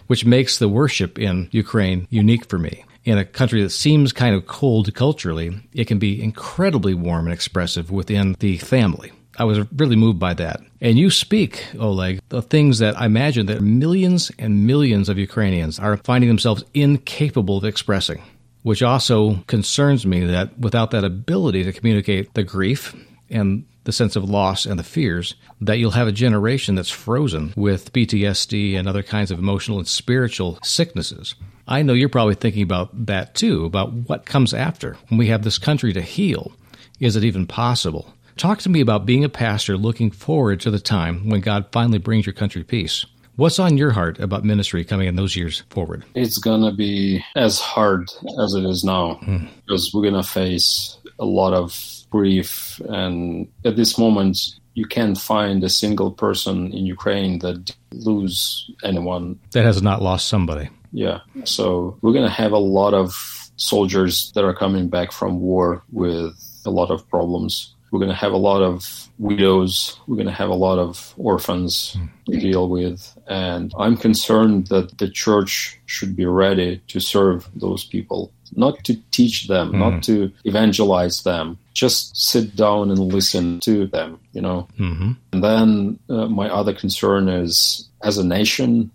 which 0.07 0.25
makes 0.25 0.59
the 0.59 0.69
worship 0.69 1.19
in 1.19 1.49
Ukraine 1.53 2.09
unique 2.11 2.49
for 2.49 2.59
me. 2.59 2.85
In 3.05 3.17
a 3.17 3.25
country 3.25 3.63
that 3.63 3.71
seems 3.71 4.13
kind 4.13 4.35
of 4.35 4.47
cold 4.47 4.93
culturally, 4.95 5.61
it 5.73 5.87
can 5.87 5.99
be 5.99 6.21
incredibly 6.23 6.95
warm 6.95 7.27
and 7.27 7.35
expressive 7.35 7.91
within 7.91 8.35
the 8.41 8.59
family. 8.59 9.13
I 9.39 9.45
was 9.45 9.61
really 9.73 9.97
moved 9.97 10.19
by 10.19 10.35
that. 10.35 10.61
And 10.81 10.99
you 10.99 11.11
speak, 11.11 11.65
Oleg, 11.79 12.21
the 12.29 12.43
things 12.43 12.81
that 12.81 13.01
I 13.01 13.07
imagine 13.07 13.47
that 13.47 13.63
millions 13.63 14.33
and 14.37 14.67
millions 14.67 15.09
of 15.09 15.17
Ukrainians 15.17 15.79
are 15.79 15.97
finding 15.97 16.29
themselves 16.29 16.65
incapable 16.75 17.59
of 17.59 17.65
expressing, 17.65 18.23
which 18.63 18.83
also 18.83 19.37
concerns 19.47 20.05
me 20.05 20.25
that 20.25 20.59
without 20.59 20.91
that 20.91 21.05
ability 21.05 21.63
to 21.65 21.73
communicate 21.73 22.35
the 22.35 22.43
grief 22.43 22.97
and 23.31 23.65
the 23.85 23.93
sense 23.93 24.17
of 24.17 24.29
loss 24.29 24.67
and 24.67 24.79
the 24.79 24.85
fears, 24.85 25.37
that 25.61 25.79
you'll 25.79 25.93
have 25.93 26.09
a 26.09 26.13
generation 26.13 26.75
that's 26.75 26.91
frozen 26.91 27.55
with 27.57 27.93
PTSD 27.93 28.77
and 28.77 28.89
other 28.89 29.03
kinds 29.03 29.31
of 29.31 29.39
emotional 29.39 29.79
and 29.79 29.89
spiritual 29.89 30.59
sicknesses. 30.63 31.37
I 31.67 31.83
know 31.83 31.93
you're 31.93 32.09
probably 32.09 32.35
thinking 32.35 32.63
about 32.63 33.07
that 33.07 33.35
too, 33.35 33.65
about 33.65 33.93
what 33.93 34.27
comes 34.27 34.53
after 34.53 34.97
when 35.09 35.19
we 35.19 35.29
have 35.29 35.43
this 35.43 35.59
country 35.59 35.93
to 35.93 36.03
heal. 36.03 36.53
Is 37.01 37.15
it 37.15 37.25
even 37.25 37.47
possible? 37.47 38.13
Talk 38.39 38.61
to 38.61 38.69
me 38.69 38.81
about 38.81 39.05
being 39.05 39.25
a 39.25 39.29
pastor 39.29 39.77
looking 39.77 40.13
forward 40.13 40.61
to 40.61 40.71
the 40.71 40.79
time 40.79 41.29
when 41.29 41.41
God 41.41 41.67
finally 41.73 41.99
brings 41.99 42.25
your 42.25 42.33
country 42.35 42.63
peace. 42.63 43.05
What's 43.35 43.59
on 43.59 43.77
your 43.77 43.91
heart 43.91 44.21
about 44.21 44.45
ministry 44.45 44.85
coming 44.85 45.09
in 45.09 45.17
those 45.17 45.35
years 45.35 45.65
forward? 45.71 46.05
It's 46.15 46.39
gonna 46.39 46.73
be 46.73 47.25
as 47.35 47.59
hard 47.59 48.09
as 48.41 48.55
it 48.55 48.65
is 48.65 48.85
now 48.85 49.15
Hmm. 49.25 49.47
because 49.67 49.91
we're 49.93 50.05
gonna 50.05 50.23
face 50.23 50.97
a 51.19 51.25
lot 51.25 51.53
of 51.53 51.77
grief, 52.11 52.81
and 52.89 53.49
at 53.65 53.75
this 53.75 53.99
moment, 53.99 54.39
you 54.75 54.85
can't 54.87 55.19
find 55.19 55.65
a 55.65 55.69
single 55.69 56.13
person 56.13 56.73
in 56.73 56.87
Ukraine 56.87 57.41
that 57.41 57.75
lose 57.93 58.71
anyone 58.85 59.37
That 59.51 59.65
has 59.65 59.83
not 59.83 60.01
lost 60.01 60.29
somebody. 60.29 60.69
Yeah. 60.93 61.19
So 61.45 61.99
we're 62.03 62.13
going 62.13 62.25
to 62.25 62.31
have 62.43 62.53
a 62.53 62.59
lot 62.59 62.95
of 62.95 63.13
soldiers 63.57 64.31
that 64.35 64.45
are 64.45 64.55
coming 64.55 64.89
back 64.89 65.11
from 65.13 65.41
war 65.41 65.83
with 65.91 66.33
a 66.65 66.71
lot 66.71 66.91
of 66.91 67.07
problems. 67.11 67.75
We're 67.91 68.01
going 68.01 68.11
to 68.11 68.15
have 68.17 68.33
a 68.33 68.37
lot 68.37 68.63
of 68.63 69.09
widows. 69.19 69.99
We're 70.07 70.17
going 70.17 70.27
to 70.27 70.33
have 70.33 70.51
a 70.51 70.55
lot 70.55 70.79
of 70.79 71.15
orphans 71.17 71.97
to 72.27 72.39
deal 72.39 72.69
with. 72.69 73.17
And 73.27 73.73
I'm 73.79 73.97
concerned 73.97 74.69
that 74.69 74.99
the 74.99 75.09
church 75.09 75.79
should 75.87 76.15
be 76.15 76.27
ready 76.27 76.83
to 76.89 77.01
serve 77.01 77.49
those 77.55 77.85
people, 77.85 78.31
not 78.55 78.85
to 78.85 78.97
teach 79.11 79.49
them, 79.49 79.79
not 79.79 80.03
to 80.05 80.31
evangelize 80.45 81.23
them. 81.23 81.59
Just 81.73 82.17
sit 82.17 82.57
down 82.57 82.91
and 82.91 82.99
listen 82.99 83.61
to 83.61 83.87
them, 83.87 84.19
you 84.33 84.41
know? 84.41 84.69
hmm 84.77 85.13
And 85.33 85.45
then 85.45 85.99
uh, 86.11 86.27
my 86.27 86.49
other 86.49 86.75
concern 86.75 87.29
is 87.29 87.89
as 88.03 88.19
a 88.19 88.25
nation, 88.25 88.91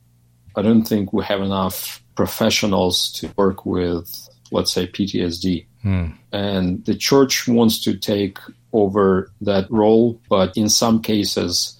I 0.56 0.62
don't 0.62 0.84
think 0.84 1.14
we 1.14 1.24
have 1.24 1.42
enough 1.42 2.04
professionals 2.16 3.12
to 3.14 3.30
work 3.38 3.66
with, 3.66 4.30
let's 4.52 4.72
say, 4.72 4.88
PTSD. 4.88 5.66
Hmm. 5.82 6.06
And 6.32 6.86
the 6.86 6.96
church 6.96 7.48
wants 7.48 7.80
to 7.82 7.98
take 7.98 8.38
over 8.74 9.32
that 9.42 9.70
role, 9.72 10.20
but 10.30 10.56
in 10.58 10.68
some 10.70 11.02
cases, 11.02 11.78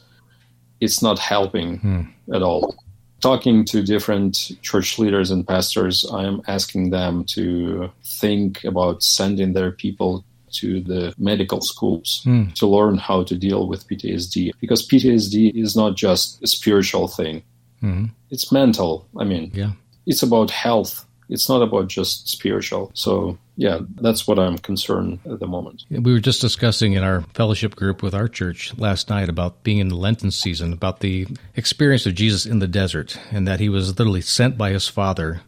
it's 0.80 1.02
not 1.02 1.20
helping 1.20 1.80
Hmm. 1.80 2.02
at 2.34 2.42
all. 2.44 2.76
Talking 3.22 3.64
to 3.66 3.82
different 3.82 4.52
church 4.62 5.00
leaders 5.00 5.32
and 5.32 5.48
pastors, 5.48 6.06
I 6.12 6.26
am 6.26 6.42
asking 6.48 6.90
them 6.92 7.24
to 7.36 7.90
think 8.04 8.64
about 8.66 9.02
sending 9.02 9.54
their 9.54 9.72
people 9.72 10.24
to 10.60 10.82
the 10.82 11.14
medical 11.18 11.62
schools 11.62 12.22
Hmm. 12.24 12.50
to 12.56 12.68
learn 12.68 12.98
how 12.98 13.24
to 13.24 13.36
deal 13.36 13.68
with 13.68 13.88
PTSD 13.88 14.52
because 14.62 14.86
PTSD 14.86 15.50
is 15.56 15.76
not 15.76 15.96
just 15.96 16.44
a 16.44 16.48
spiritual 16.48 17.08
thing. 17.08 17.42
hmm 17.82 18.06
It's 18.30 18.52
mental. 18.52 19.06
I 19.18 19.24
mean, 19.24 19.52
Yeah. 19.54 19.72
it's 20.06 20.24
about 20.24 20.52
health 20.52 21.06
It's 21.30 21.50
not 21.50 21.62
about 21.62 21.88
just 21.88 22.28
spiritual. 22.28 22.92
So, 22.94 23.38
yeah, 23.56 23.80
that's 23.96 24.28
what 24.28 24.40
I'm 24.40 24.58
concerned 24.58 25.20
at 25.26 25.40
the 25.40 25.48
moment. 25.48 25.84
We 25.90 26.14
were 26.14 26.20
just 26.20 26.42
discussing 26.42 26.94
in 26.94 27.04
our 27.04 27.22
fellowship 27.34 27.76
group 27.76 28.02
with 28.02 28.14
our 28.14 28.28
church 28.28 28.78
last 28.78 29.10
night 29.10 29.30
about 29.30 29.64
being 29.64 29.80
in 29.80 29.90
the 29.90 29.96
Lenten 29.96 30.32
season, 30.32 30.74
about 30.74 31.00
the 31.00 31.28
experience 31.56 32.06
of 32.06 32.16
Jesus 32.16 32.46
in 32.46 32.60
the 32.60 32.68
desert, 32.68 33.18
and 33.32 33.48
that 33.48 33.60
he 33.60 33.70
was 33.70 33.98
literally 33.98 34.22
sent 34.22 34.58
by 34.58 34.72
his 34.72 34.88
Father 34.88 35.42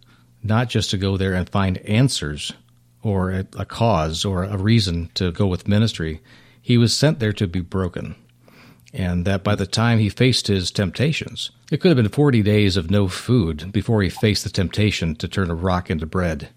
not 0.44 0.70
just 0.70 0.92
to 0.92 0.98
go 0.98 1.18
there 1.18 1.34
and 1.34 1.50
find 1.50 1.80
answers 1.80 2.54
or 3.02 3.32
a, 3.32 3.48
a 3.58 3.66
cause 3.66 4.24
or 4.24 4.44
a 4.44 4.58
reason 4.58 5.10
to 5.16 5.32
go 5.32 5.48
with 5.48 5.68
ministry. 5.68 6.22
He 6.62 6.78
was 6.78 6.96
sent 6.96 7.20
there 7.20 7.34
to 7.34 7.48
be 7.48 7.62
broken 7.62 8.16
and 8.96 9.26
that 9.26 9.44
by 9.44 9.56
the 9.56 9.68
time 9.68 10.00
he 10.00 10.10
faced 10.10 10.48
his 10.48 10.72
temptations, 10.72 11.52
it 11.70 11.82
could 11.82 11.90
have 11.90 11.98
been 11.98 12.10
40 12.10 12.42
days 12.42 12.78
of 12.78 12.90
no 12.90 13.08
food 13.08 13.72
before 13.72 14.02
he 14.02 14.10
faced 14.10 14.44
the 14.44 14.50
temptation 14.50 15.16
to 15.16 15.28
turn 15.28 15.52
a 15.52 15.56
rock 15.56 15.92
into 15.92 16.06
bread, 16.06 16.50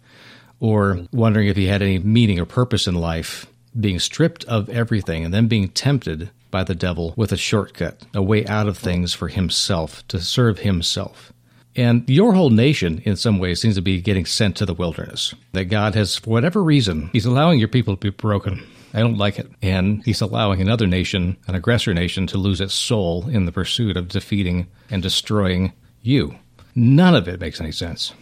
or 0.60 1.06
wondering 1.12 1.48
if 1.48 1.56
he 1.56 1.66
had 1.66 1.82
any 1.82 1.98
meaning 1.98 2.38
or 2.38 2.44
purpose 2.44 2.86
in 2.86 2.94
life, 2.94 3.46
being 3.78 3.98
stripped 3.98 4.44
of 4.44 4.68
everything 4.70 5.24
and 5.24 5.34
then 5.34 5.48
being 5.48 5.68
tempted 5.68 6.30
by 6.50 6.64
the 6.64 6.74
devil 6.74 7.12
with 7.16 7.32
a 7.32 7.36
shortcut, 7.36 8.06
a 8.14 8.22
way 8.22 8.46
out 8.46 8.68
of 8.68 8.78
things 8.78 9.12
for 9.12 9.28
himself, 9.28 10.06
to 10.08 10.20
serve 10.20 10.60
himself. 10.60 11.32
And 11.76 12.08
your 12.08 12.32
whole 12.32 12.50
nation, 12.50 13.02
in 13.04 13.16
some 13.16 13.38
ways, 13.38 13.60
seems 13.60 13.76
to 13.76 13.82
be 13.82 14.00
getting 14.00 14.26
sent 14.26 14.56
to 14.56 14.66
the 14.66 14.74
wilderness. 14.74 15.34
That 15.52 15.66
God 15.66 15.94
has, 15.94 16.16
for 16.16 16.30
whatever 16.30 16.62
reason, 16.62 17.10
He's 17.12 17.26
allowing 17.26 17.58
your 17.58 17.68
people 17.68 17.94
to 17.94 18.00
be 18.00 18.10
broken. 18.10 18.66
I 18.94 19.00
don't 19.00 19.18
like 19.18 19.38
it. 19.38 19.50
And 19.62 20.02
he's 20.04 20.20
allowing 20.20 20.60
another 20.60 20.86
nation, 20.86 21.36
an 21.46 21.54
aggressor 21.54 21.94
nation, 21.94 22.26
to 22.28 22.38
lose 22.38 22.60
its 22.60 22.74
soul 22.74 23.28
in 23.28 23.44
the 23.44 23.52
pursuit 23.52 23.96
of 23.96 24.08
defeating 24.08 24.66
and 24.90 25.02
destroying 25.02 25.72
you. 26.02 26.36
None 26.74 27.14
of 27.14 27.28
it 27.28 27.40
makes 27.40 27.60
any 27.60 27.72
sense. 27.72 28.12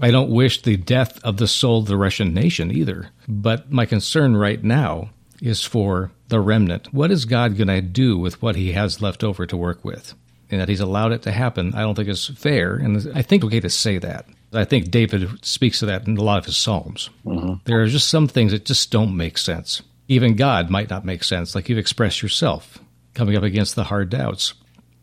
I 0.00 0.10
don't 0.10 0.30
wish 0.30 0.62
the 0.62 0.76
death 0.76 1.22
of 1.24 1.36
the 1.36 1.48
soul 1.48 1.80
of 1.80 1.86
the 1.86 1.96
Russian 1.96 2.32
nation 2.32 2.70
either. 2.70 3.10
But 3.28 3.70
my 3.70 3.86
concern 3.86 4.36
right 4.36 4.62
now 4.62 5.10
is 5.40 5.64
for 5.64 6.10
the 6.28 6.40
remnant. 6.40 6.92
What 6.92 7.10
is 7.10 7.24
God 7.24 7.56
going 7.56 7.68
to 7.68 7.80
do 7.80 8.18
with 8.18 8.40
what 8.42 8.56
he 8.56 8.72
has 8.72 9.02
left 9.02 9.24
over 9.24 9.46
to 9.46 9.56
work 9.56 9.84
with? 9.84 10.14
And 10.50 10.60
that 10.60 10.68
he's 10.68 10.80
allowed 10.80 11.12
it 11.12 11.22
to 11.22 11.32
happen, 11.32 11.74
I 11.74 11.82
don't 11.82 11.94
think 11.94 12.08
is 12.08 12.26
fair. 12.26 12.74
And 12.74 12.96
I 13.14 13.22
think 13.22 13.44
it's 13.44 13.48
okay 13.48 13.60
to 13.60 13.70
say 13.70 13.98
that. 13.98 14.26
I 14.52 14.64
think 14.64 14.90
David 14.90 15.44
speaks 15.44 15.78
to 15.78 15.86
that 15.86 16.08
in 16.08 16.16
a 16.16 16.22
lot 16.22 16.38
of 16.38 16.46
his 16.46 16.56
Psalms. 16.56 17.08
Mm-hmm. 17.24 17.54
There 17.64 17.80
are 17.80 17.86
just 17.86 18.08
some 18.08 18.26
things 18.26 18.50
that 18.50 18.64
just 18.64 18.90
don't 18.90 19.16
make 19.16 19.38
sense. 19.38 19.82
Even 20.10 20.34
God 20.34 20.70
might 20.70 20.90
not 20.90 21.04
make 21.04 21.22
sense, 21.22 21.54
like 21.54 21.68
you've 21.68 21.78
expressed 21.78 22.20
yourself, 22.20 22.78
coming 23.14 23.36
up 23.36 23.44
against 23.44 23.76
the 23.76 23.84
hard 23.84 24.10
doubts. 24.10 24.54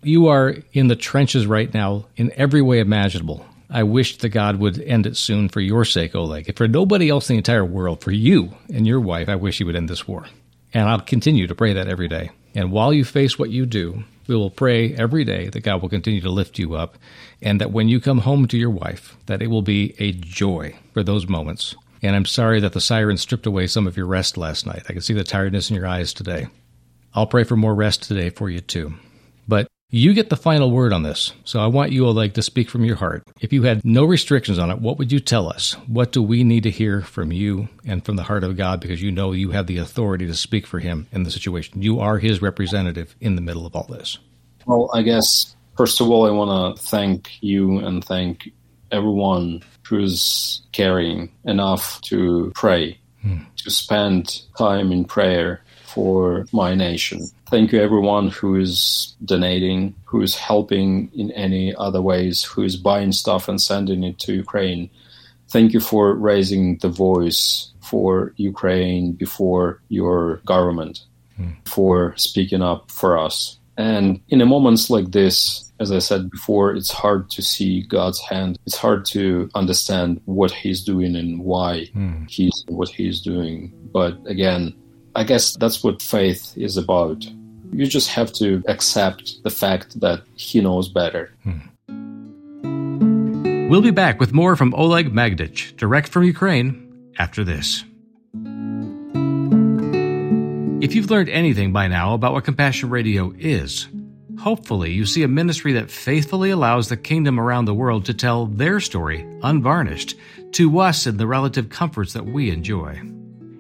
You 0.04 0.28
are 0.28 0.56
in 0.74 0.90
the 0.90 0.98
trenches 0.98 1.48
right 1.48 1.74
now 1.74 2.08
in 2.18 2.34
every 2.36 2.62
way 2.62 2.80
imaginable. 2.80 3.46
I 3.70 3.84
wish 3.84 4.18
that 4.18 4.30
God 4.30 4.58
would 4.58 4.82
end 4.82 5.06
it 5.06 5.16
soon 5.16 5.48
for 5.48 5.62
your 5.62 5.86
sake, 5.86 6.14
Oleg. 6.14 6.54
For 6.58 6.68
nobody 6.68 7.08
else 7.08 7.30
in 7.30 7.36
the 7.36 7.38
entire 7.38 7.64
world, 7.64 8.02
for 8.02 8.12
you 8.12 8.54
and 8.68 8.86
your 8.86 9.00
wife, 9.00 9.30
I 9.30 9.38
wish 9.38 9.60
He 9.60 9.64
would 9.64 9.78
end 9.78 9.88
this 9.88 10.10
war. 10.10 10.26
And 10.74 10.90
I'll 10.90 11.00
continue 11.00 11.48
to 11.48 11.56
pray 11.56 11.72
that 11.72 11.88
every 11.88 12.10
day. 12.10 12.32
And 12.54 12.74
while 12.74 12.92
you 12.92 13.06
face 13.06 13.40
what 13.40 13.50
you 13.50 13.66
do, 13.66 14.04
we 14.28 14.36
will 14.36 14.50
pray 14.50 14.94
every 14.94 15.24
day 15.24 15.48
that 15.48 15.62
God 15.62 15.82
will 15.82 15.88
continue 15.88 16.20
to 16.20 16.30
lift 16.30 16.60
you 16.60 16.74
up 16.76 16.98
and 17.42 17.62
that 17.62 17.72
when 17.72 17.88
you 17.88 18.02
come 18.02 18.18
home 18.18 18.46
to 18.50 18.58
your 18.58 18.72
wife, 18.72 19.16
that 19.28 19.42
it 19.42 19.48
will 19.48 19.62
be 19.62 19.96
a 20.00 20.12
joy 20.12 20.76
for 20.92 21.02
those 21.02 21.30
moments 21.30 21.76
and 22.02 22.16
I'm 22.16 22.26
sorry 22.26 22.60
that 22.60 22.74
the 22.74 22.82
siren 22.82 23.18
stripped 23.18 23.46
away 23.46 23.68
some 23.68 23.88
of 23.88 23.98
your 23.98 24.08
rest 24.08 24.38
last 24.38 24.66
night. 24.66 24.84
I 24.90 24.94
can 24.94 25.02
see 25.02 25.14
the 25.14 25.24
tiredness 25.24 25.70
in 25.70 25.76
your 25.76 25.88
eyes 25.88 26.14
today. 26.14 26.48
I'll 27.14 27.28
pray 27.28 27.44
for 27.44 27.56
more 27.56 27.76
rest 27.76 28.04
today 28.04 28.30
for 28.30 28.50
you 28.50 28.62
too. 28.62 28.94
But 29.48 29.68
you 29.90 30.14
get 30.14 30.30
the 30.30 30.36
final 30.36 30.70
word 30.70 30.92
on 30.92 31.04
this, 31.04 31.32
so 31.46 31.62
I 31.62 31.68
want 31.68 31.94
you, 31.94 32.06
Oleg, 32.06 32.34
to 32.34 32.42
speak 32.42 32.70
from 32.70 32.84
your 32.84 32.98
heart. 32.98 33.24
If 33.40 33.54
you 33.54 33.64
had 33.64 33.86
no 33.86 34.04
restrictions 34.04 34.60
on 34.60 34.70
it, 34.70 34.82
what 34.82 34.98
would 34.98 35.14
you 35.14 35.22
tell 35.22 35.48
us? 35.48 35.74
What 35.88 36.12
do 36.12 36.22
we 36.22 36.44
need 36.44 36.64
to 36.64 36.70
hear 36.70 37.02
from 37.02 37.32
you 37.32 37.70
and 37.86 38.04
from 38.04 38.18
the 38.18 38.24
heart 38.24 38.44
of 38.44 38.58
God 38.58 38.82
because 38.82 39.02
you 39.02 39.14
know 39.14 39.32
you 39.32 39.52
have 39.52 39.68
the 39.68 39.78
authority 39.78 40.28
to 40.28 40.34
speak 40.34 40.68
for 40.68 40.80
Him 40.80 41.08
in 41.14 41.24
the 41.24 41.32
situation? 41.32 41.82
You 41.82 42.02
are 42.02 42.18
His 42.18 42.42
representative 42.42 43.16
in 43.22 43.36
the 43.36 43.42
middle 43.42 43.66
of 43.66 43.78
all 43.78 43.86
this. 43.86 44.18
Well, 44.66 44.90
I 44.94 45.04
guess, 45.04 45.56
first 45.78 46.02
of 46.02 46.10
all, 46.10 46.28
I 46.28 46.32
want 46.32 46.78
to 46.78 46.84
thank 46.84 47.42
you 47.42 47.80
and 47.80 48.04
thank 48.04 48.52
everyone 48.92 49.64
who's 49.88 50.62
caring 50.72 51.30
enough 51.46 52.02
to 52.02 52.52
pray, 52.56 53.00
hmm. 53.22 53.40
to 53.58 53.72
spend 53.72 54.42
time 54.58 54.92
in 54.92 55.06
prayer 55.06 55.62
for 55.86 56.46
my 56.52 56.76
nation. 56.76 57.22
Thank 57.50 57.72
you, 57.72 57.80
everyone 57.80 58.30
who 58.30 58.56
is 58.56 59.16
donating, 59.24 59.96
who 60.06 60.22
is 60.22 60.36
helping 60.36 61.10
in 61.16 61.32
any 61.32 61.74
other 61.76 62.02
ways, 62.02 62.44
who 62.44 62.64
is 62.64 62.76
buying 62.76 63.12
stuff 63.12 63.48
and 63.48 63.60
sending 63.60 64.04
it 64.04 64.20
to 64.20 64.34
Ukraine. 64.34 64.90
Thank 65.50 65.74
you 65.74 65.80
for 65.80 66.14
raising 66.14 66.78
the 66.80 66.90
voice 66.90 67.72
for 67.82 68.34
Ukraine 68.36 69.14
before 69.14 69.82
your 69.88 70.42
government, 70.46 71.06
hmm. 71.38 71.52
for 71.66 72.16
speaking 72.18 72.62
up 72.62 72.92
for 72.92 73.18
us. 73.18 73.58
And 73.78 74.20
in 74.30 74.42
a 74.42 74.46
moments 74.46 74.90
like 74.90 75.12
this, 75.12 75.72
as 75.80 75.92
I 75.92 76.00
said 76.00 76.32
before, 76.32 76.74
it's 76.74 76.92
hard 76.92 77.30
to 77.32 77.44
see 77.44 77.84
God's 77.84 78.20
hand. 78.20 78.58
It's 78.66 78.76
hard 78.76 79.06
to 79.08 79.50
understand 79.54 80.20
what 80.26 80.52
He's 80.52 80.84
doing 80.84 81.16
and 81.16 81.40
why 81.42 81.90
mm. 81.96 82.28
He's 82.30 82.66
what 82.68 82.90
He's 82.90 83.22
doing. 83.22 83.72
But 83.94 84.18
again, 84.26 84.74
I 85.16 85.24
guess 85.24 85.56
that's 85.58 85.84
what 85.84 86.02
faith 86.02 86.58
is 86.58 86.78
about. 86.78 87.26
You 87.72 87.86
just 87.86 88.10
have 88.10 88.34
to 88.34 88.64
accept 88.68 89.44
the 89.44 89.52
fact 89.52 90.00
that 90.00 90.24
He 90.36 90.60
knows 90.60 90.90
better. 90.90 91.32
Mm. 91.46 91.62
We'll 93.70 93.82
be 93.82 93.92
back 93.92 94.20
with 94.20 94.34
more 94.34 94.56
from 94.56 94.74
Oleg 94.74 95.14
Magdych, 95.14 95.76
direct 95.76 96.08
from 96.08 96.24
Ukraine, 96.24 97.12
after 97.20 97.44
this. 97.44 97.84
If 100.80 100.94
you've 100.94 101.10
learned 101.10 101.30
anything 101.30 101.74
by 101.74 101.88
now 101.88 102.14
about 102.14 102.34
what 102.34 102.46
Compassion 102.46 102.90
Radio 102.90 103.34
is, 103.38 103.88
Hopefully, 104.40 104.92
you 104.92 105.06
see 105.06 105.24
a 105.24 105.28
ministry 105.28 105.74
that 105.74 105.90
faithfully 105.90 106.52
allows 106.52 106.90
the 106.90 106.98
kingdom 106.98 107.40
around 107.40 107.66
the 107.66 107.74
world 107.74 108.06
to 108.06 108.14
tell 108.14 108.46
their 108.46 108.80
story, 108.80 109.26
unvarnished, 109.42 110.16
to 110.52 110.80
us 110.80 111.08
in 111.08 111.18
the 111.18 111.26
relative 111.26 111.70
comforts 111.70 112.14
that 112.14 112.26
we 112.26 112.52
enjoy. 112.52 113.02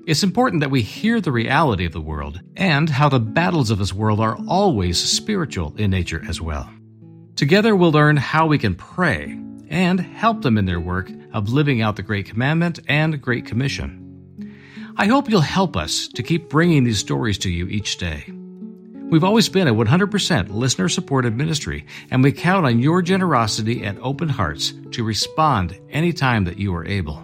It's 0.05 0.24
important 0.24 0.62
that 0.62 0.69
we 0.69 0.83
hear 0.83 1.19
the 1.19 1.31
reality 1.31 1.86
of 1.86 1.93
the 1.93 2.01
world 2.01 2.39
and 2.55 2.89
how 2.89 3.09
the 3.09 3.19
battles 3.19 3.71
of 3.71 3.79
this 3.79 3.91
world 3.91 4.19
are 4.19 4.38
always 4.47 5.03
spiritual 5.03 5.75
in 5.77 5.91
nature 5.91 6.24
as 6.29 6.39
well. 6.39 6.71
Together, 7.36 7.75
we'll 7.75 7.91
learn 7.91 8.15
how 8.15 8.45
we 8.45 8.59
can 8.59 8.75
pray 8.75 9.38
and 9.69 10.00
help 10.00 10.43
them 10.43 10.57
in 10.57 10.65
their 10.65 10.79
work 10.79 11.12
of 11.33 11.50
living 11.50 11.81
out 11.81 11.95
the 11.95 12.03
Great 12.03 12.27
Commandment 12.27 12.79
and 12.88 13.21
Great 13.21 13.45
Commission. 13.45 14.06
I 14.99 15.05
hope 15.05 15.29
you'll 15.29 15.41
help 15.41 15.77
us 15.77 16.07
to 16.07 16.23
keep 16.23 16.49
bringing 16.49 16.83
these 16.83 16.97
stories 16.97 17.37
to 17.39 17.51
you 17.51 17.67
each 17.67 17.97
day. 17.97 18.25
We've 19.11 19.23
always 19.23 19.47
been 19.47 19.67
a 19.67 19.73
100% 19.73 20.49
listener 20.49 20.89
supported 20.89 21.37
ministry, 21.37 21.85
and 22.09 22.23
we 22.23 22.31
count 22.31 22.65
on 22.65 22.79
your 22.79 23.03
generosity 23.03 23.83
and 23.83 23.99
open 23.99 24.27
hearts 24.27 24.73
to 24.93 25.03
respond 25.03 25.79
anytime 25.91 26.45
that 26.45 26.57
you 26.57 26.73
are 26.73 26.83
able. 26.87 27.23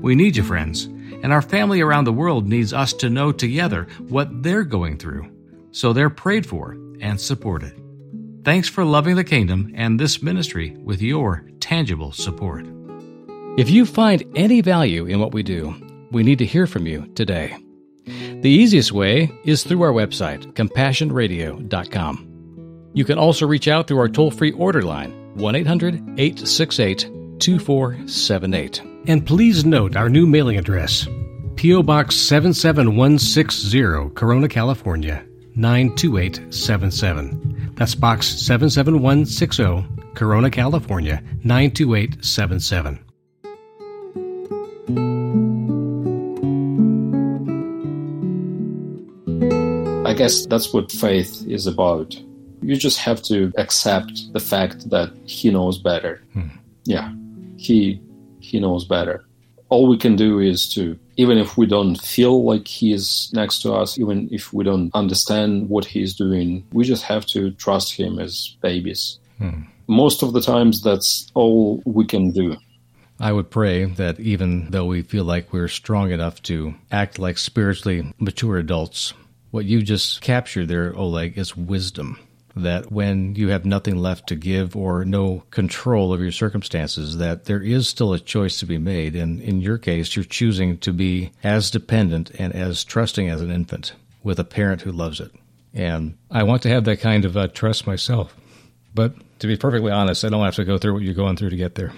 We 0.00 0.14
need 0.14 0.36
you, 0.36 0.42
friends, 0.42 0.86
and 1.22 1.34
our 1.34 1.42
family 1.42 1.82
around 1.82 2.04
the 2.04 2.14
world 2.14 2.48
needs 2.48 2.72
us 2.72 2.94
to 2.94 3.10
know 3.10 3.30
together 3.30 3.86
what 4.08 4.42
they're 4.42 4.64
going 4.64 4.96
through, 4.96 5.30
so 5.72 5.92
they're 5.92 6.08
prayed 6.08 6.46
for 6.46 6.78
and 7.02 7.20
supported. 7.20 7.78
Thanks 8.42 8.70
for 8.70 8.86
loving 8.86 9.16
the 9.16 9.24
kingdom 9.24 9.70
and 9.76 10.00
this 10.00 10.22
ministry 10.22 10.74
with 10.82 11.02
your 11.02 11.44
tangible 11.60 12.12
support. 12.12 12.66
If 13.58 13.68
you 13.68 13.84
find 13.84 14.24
any 14.34 14.62
value 14.62 15.04
in 15.04 15.20
what 15.20 15.34
we 15.34 15.42
do, 15.42 15.74
we 16.10 16.22
need 16.22 16.38
to 16.38 16.46
hear 16.46 16.66
from 16.66 16.86
you 16.86 17.06
today. 17.14 17.56
The 18.04 18.50
easiest 18.50 18.92
way 18.92 19.30
is 19.44 19.62
through 19.62 19.82
our 19.82 19.92
website, 19.92 20.52
compassionradio.com. 20.54 22.90
You 22.94 23.04
can 23.04 23.18
also 23.18 23.46
reach 23.46 23.68
out 23.68 23.86
through 23.86 23.98
our 23.98 24.08
toll 24.08 24.30
free 24.30 24.52
order 24.52 24.82
line, 24.82 25.12
1 25.34 25.54
800 25.54 25.94
868 26.18 27.10
2478. 27.38 28.82
And 29.06 29.26
please 29.26 29.64
note 29.64 29.96
our 29.96 30.08
new 30.08 30.26
mailing 30.26 30.58
address 30.58 31.06
P.O. 31.56 31.82
Box 31.82 32.16
77160, 32.16 34.14
Corona, 34.14 34.48
California 34.48 35.24
92877. 35.54 37.74
That's 37.74 37.94
Box 37.94 38.28
77160, 38.28 39.86
Corona, 40.14 40.50
California 40.50 41.22
92877. 41.44 43.09
Guess 50.20 50.44
that's 50.44 50.70
what 50.74 50.92
faith 50.92 51.46
is 51.48 51.66
about. 51.66 52.14
You 52.60 52.76
just 52.76 52.98
have 52.98 53.22
to 53.22 53.50
accept 53.56 54.30
the 54.34 54.44
fact 54.52 54.90
that 54.90 55.10
he 55.24 55.50
knows 55.50 55.78
better. 55.78 56.22
Hmm. 56.34 56.48
Yeah, 56.84 57.10
he 57.56 57.98
he 58.40 58.60
knows 58.60 58.84
better. 58.84 59.24
All 59.70 59.88
we 59.88 59.96
can 59.96 60.16
do 60.16 60.38
is 60.38 60.68
to 60.74 60.98
even 61.16 61.38
if 61.38 61.56
we 61.56 61.64
don't 61.64 61.96
feel 61.96 62.44
like 62.44 62.68
he 62.68 62.92
is 62.92 63.30
next 63.32 63.62
to 63.62 63.72
us, 63.72 63.98
even 63.98 64.28
if 64.30 64.52
we 64.52 64.62
don't 64.62 64.90
understand 64.94 65.70
what 65.70 65.86
he's 65.86 66.14
doing, 66.14 66.66
we 66.72 66.84
just 66.84 67.04
have 67.04 67.24
to 67.26 67.52
trust 67.52 67.94
him 67.94 68.18
as 68.18 68.56
babies. 68.60 69.18
Hmm. 69.38 69.62
Most 69.86 70.22
of 70.22 70.34
the 70.34 70.42
times, 70.42 70.82
that's 70.82 71.30
all 71.32 71.82
we 71.86 72.04
can 72.04 72.30
do. 72.30 72.56
I 73.18 73.32
would 73.32 73.50
pray 73.50 73.86
that 73.86 74.20
even 74.20 74.70
though 74.70 74.86
we 74.86 75.02
feel 75.02 75.24
like 75.24 75.52
we're 75.52 75.68
strong 75.68 76.10
enough 76.10 76.42
to 76.42 76.74
act 76.90 77.18
like 77.18 77.38
spiritually 77.38 78.12
mature 78.18 78.56
adults, 78.58 79.14
what 79.50 79.64
you 79.64 79.82
just 79.82 80.20
captured 80.20 80.66
there, 80.66 80.96
Oleg, 80.96 81.36
is 81.36 81.56
wisdom. 81.56 82.18
That 82.56 82.90
when 82.90 83.36
you 83.36 83.50
have 83.50 83.64
nothing 83.64 83.96
left 83.96 84.28
to 84.28 84.34
give 84.34 84.74
or 84.74 85.04
no 85.04 85.44
control 85.50 86.12
of 86.12 86.20
your 86.20 86.32
circumstances, 86.32 87.18
that 87.18 87.44
there 87.44 87.62
is 87.62 87.88
still 87.88 88.12
a 88.12 88.18
choice 88.18 88.58
to 88.58 88.66
be 88.66 88.78
made. 88.78 89.14
And 89.14 89.40
in 89.40 89.60
your 89.60 89.78
case, 89.78 90.16
you're 90.16 90.24
choosing 90.24 90.78
to 90.78 90.92
be 90.92 91.30
as 91.44 91.70
dependent 91.70 92.30
and 92.38 92.52
as 92.52 92.82
trusting 92.82 93.28
as 93.28 93.40
an 93.40 93.52
infant 93.52 93.92
with 94.24 94.40
a 94.40 94.44
parent 94.44 94.82
who 94.82 94.90
loves 94.90 95.20
it. 95.20 95.30
And 95.72 96.18
I 96.28 96.42
want 96.42 96.62
to 96.62 96.68
have 96.68 96.84
that 96.84 97.00
kind 97.00 97.24
of 97.24 97.36
uh, 97.36 97.48
trust 97.48 97.86
myself. 97.86 98.36
But 98.94 99.14
to 99.38 99.46
be 99.46 99.56
perfectly 99.56 99.92
honest, 99.92 100.24
I 100.24 100.28
don't 100.28 100.44
have 100.44 100.56
to 100.56 100.64
go 100.64 100.78
through 100.78 100.94
what 100.94 101.02
you're 101.02 101.14
going 101.14 101.36
through 101.36 101.50
to 101.50 101.56
get 101.56 101.76
there. 101.76 101.92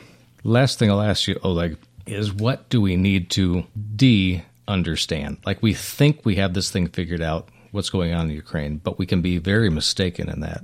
Last 0.44 0.78
thing 0.78 0.90
I'll 0.90 1.00
ask 1.00 1.26
you, 1.26 1.40
Oleg, 1.42 1.78
is 2.06 2.32
what 2.32 2.68
do 2.68 2.80
we 2.80 2.97
need 2.97 3.30
to 3.30 3.64
de 3.97 4.44
understand? 4.69 5.38
Like 5.45 5.62
we 5.62 5.75
think 5.75 6.25
we 6.25 6.37
have 6.37 6.54
this 6.54 6.71
thing 6.71 6.88
figured 6.88 7.23
out, 7.23 7.49
what's 7.73 7.90
going 7.90 8.12
on 8.12 8.28
in 8.31 8.37
Ukraine, 8.37 8.76
but 8.76 8.99
we 8.99 9.07
can 9.07 9.23
be 9.23 9.38
very 9.38 9.71
mistaken 9.71 10.28
in 10.28 10.40
that. 10.40 10.62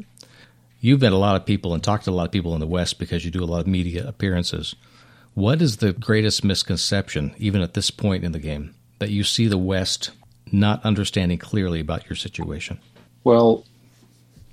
You've 0.81 1.01
met 1.01 1.13
a 1.13 1.17
lot 1.17 1.37
of 1.37 1.47
people 1.47 1.75
and 1.75 1.83
talked 1.83 2.05
to 2.05 2.11
a 2.11 2.13
lot 2.13 2.27
of 2.27 2.33
people 2.33 2.55
in 2.55 2.61
the 2.61 2.67
West 2.67 2.99
because 2.99 3.25
you 3.25 3.31
do 3.31 3.43
a 3.43 3.47
lot 3.47 3.61
of 3.61 3.67
media 3.67 4.07
appearances. 4.07 4.77
What 5.35 5.61
is 5.61 5.79
the 5.79 5.93
greatest 5.93 6.45
misconception, 6.45 7.35
even 7.39 7.63
at 7.63 7.75
this 7.75 7.91
point 7.91 8.25
in 8.25 8.33
the 8.33 8.39
game, 8.39 8.75
that 8.99 9.11
you 9.11 9.25
see 9.25 9.49
the 9.49 9.59
West 9.59 10.11
not 10.53 10.85
understanding 10.85 11.39
clearly 11.39 11.81
about 11.81 12.09
your 12.09 12.17
situation? 12.17 12.79
Well, 13.25 13.65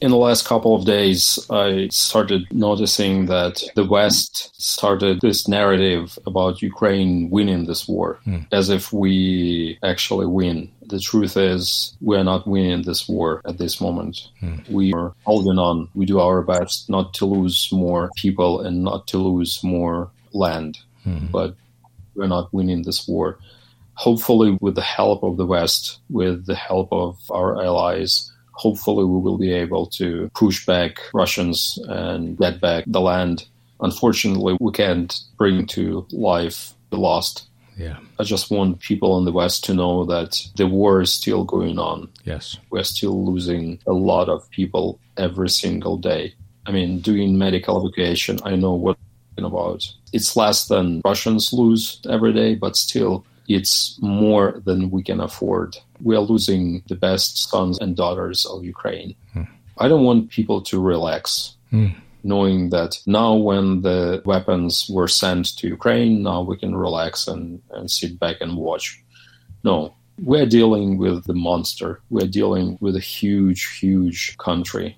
in 0.05 0.11
the 0.11 0.17
last 0.17 0.45
couple 0.45 0.75
of 0.75 0.85
days, 0.85 1.39
I 1.49 1.87
started 1.89 2.45
noticing 2.51 3.25
that 3.25 3.63
the 3.73 3.85
West 3.85 4.51
started 4.61 5.19
this 5.19 5.47
narrative 5.47 6.19
about 6.27 6.61
Ukraine 6.61 7.31
winning 7.31 7.65
this 7.65 7.87
war 7.87 8.19
mm. 8.27 8.45
as 8.51 8.69
if 8.69 8.93
we 8.93 9.79
actually 9.81 10.27
win. 10.27 10.71
The 10.85 10.99
truth 10.99 11.35
is, 11.35 11.97
we 12.01 12.15
are 12.17 12.23
not 12.23 12.47
winning 12.47 12.83
this 12.83 13.09
war 13.09 13.41
at 13.47 13.57
this 13.57 13.81
moment. 13.81 14.29
Mm. 14.43 14.69
We 14.69 14.93
are 14.93 15.11
holding 15.23 15.57
on. 15.57 15.89
We 15.95 16.05
do 16.05 16.19
our 16.19 16.43
best 16.43 16.87
not 16.87 17.15
to 17.15 17.25
lose 17.25 17.69
more 17.71 18.11
people 18.15 18.61
and 18.61 18.83
not 18.83 19.07
to 19.07 19.17
lose 19.17 19.63
more 19.63 20.11
land. 20.33 20.77
Mm. 21.07 21.31
But 21.31 21.55
we're 22.13 22.27
not 22.27 22.53
winning 22.53 22.83
this 22.83 23.07
war. 23.07 23.39
Hopefully, 23.95 24.55
with 24.61 24.75
the 24.75 24.89
help 24.99 25.23
of 25.23 25.37
the 25.37 25.47
West, 25.47 25.99
with 26.11 26.45
the 26.45 26.53
help 26.69 26.89
of 26.91 27.17
our 27.31 27.59
allies, 27.59 28.31
hopefully 28.55 29.05
we 29.05 29.19
will 29.19 29.37
be 29.37 29.53
able 29.53 29.85
to 29.87 30.29
push 30.33 30.65
back 30.65 30.99
Russians 31.13 31.77
and 31.87 32.37
get 32.37 32.59
back 32.59 32.85
the 32.87 33.01
land. 33.01 33.45
Unfortunately, 33.81 34.57
we 34.59 34.71
can't 34.71 35.19
bring 35.37 35.65
to 35.67 36.07
life 36.11 36.73
the 36.89 36.97
lost. 36.97 37.47
Yeah. 37.77 37.97
I 38.17 38.23
just 38.23 38.49
want 38.49 38.79
people 38.79 39.17
in 39.17 39.25
the 39.25 39.33
West 39.33 39.65
to 39.65 39.73
know 39.73 40.05
that 40.05 40.41
the 40.55 40.65
war 40.65 41.01
is 41.01 41.11
still 41.11 41.43
going 41.43 41.77
on. 41.77 42.09
Yes. 42.23 42.57
We're 42.69 42.83
still 42.83 43.25
losing 43.25 43.79
a 43.85 43.91
lot 43.91 44.29
of 44.29 44.49
people 44.49 44.99
every 45.17 45.49
single 45.49 45.97
day. 45.97 46.33
I 46.65 46.71
mean, 46.71 46.99
doing 46.99 47.37
medical 47.37 47.85
education, 47.85 48.39
I 48.45 48.55
know 48.55 48.73
what 48.73 48.97
I'm 49.37 49.43
about. 49.43 49.85
It's 50.13 50.37
less 50.37 50.67
than 50.67 51.01
Russians 51.03 51.51
lose 51.51 51.99
every 52.09 52.31
day, 52.31 52.55
but 52.55 52.77
still 52.77 53.25
it's 53.47 53.97
more 54.01 54.61
than 54.65 54.91
we 54.91 55.03
can 55.03 55.19
afford. 55.19 55.77
We 56.01 56.15
are 56.15 56.21
losing 56.21 56.83
the 56.87 56.95
best 56.95 57.49
sons 57.49 57.79
and 57.79 57.95
daughters 57.95 58.45
of 58.45 58.63
Ukraine. 58.63 59.15
Mm. 59.35 59.47
I 59.77 59.87
don't 59.87 60.03
want 60.03 60.29
people 60.29 60.61
to 60.63 60.79
relax. 60.79 61.55
Mm. 61.71 61.95
Knowing 62.23 62.71
that 62.71 62.97
now, 63.05 63.35
when 63.35 63.81
the 63.81 64.19
weapons 64.25 64.89
were 64.89 65.07
sent 65.07 65.55
to 65.57 65.67
Ukraine, 65.67 66.23
now 66.23 66.41
we 66.41 66.57
can 66.57 66.75
relax 66.75 67.27
and, 67.27 67.61
and 67.69 67.91
sit 67.91 68.17
back 68.19 68.37
and 68.41 68.57
watch. 68.57 68.99
No, 69.63 69.93
we're 70.19 70.47
dealing 70.47 70.97
with 70.97 71.25
the 71.25 71.35
monster. 71.35 72.01
We're 72.09 72.27
dealing 72.27 72.79
with 72.81 72.95
a 72.95 72.99
huge, 72.99 73.77
huge 73.77 74.35
country. 74.39 74.97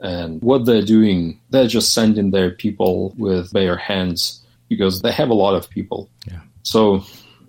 And 0.00 0.42
what 0.42 0.66
they're 0.66 0.82
doing, 0.82 1.40
they're 1.50 1.68
just 1.68 1.92
sending 1.92 2.32
their 2.32 2.50
people 2.50 3.14
with 3.16 3.52
bare 3.52 3.76
hands 3.76 4.42
because 4.68 5.02
they 5.02 5.12
have 5.12 5.30
a 5.30 5.34
lot 5.34 5.54
of 5.54 5.70
people. 5.70 6.10
Yeah. 6.28 6.40
So 6.62 7.04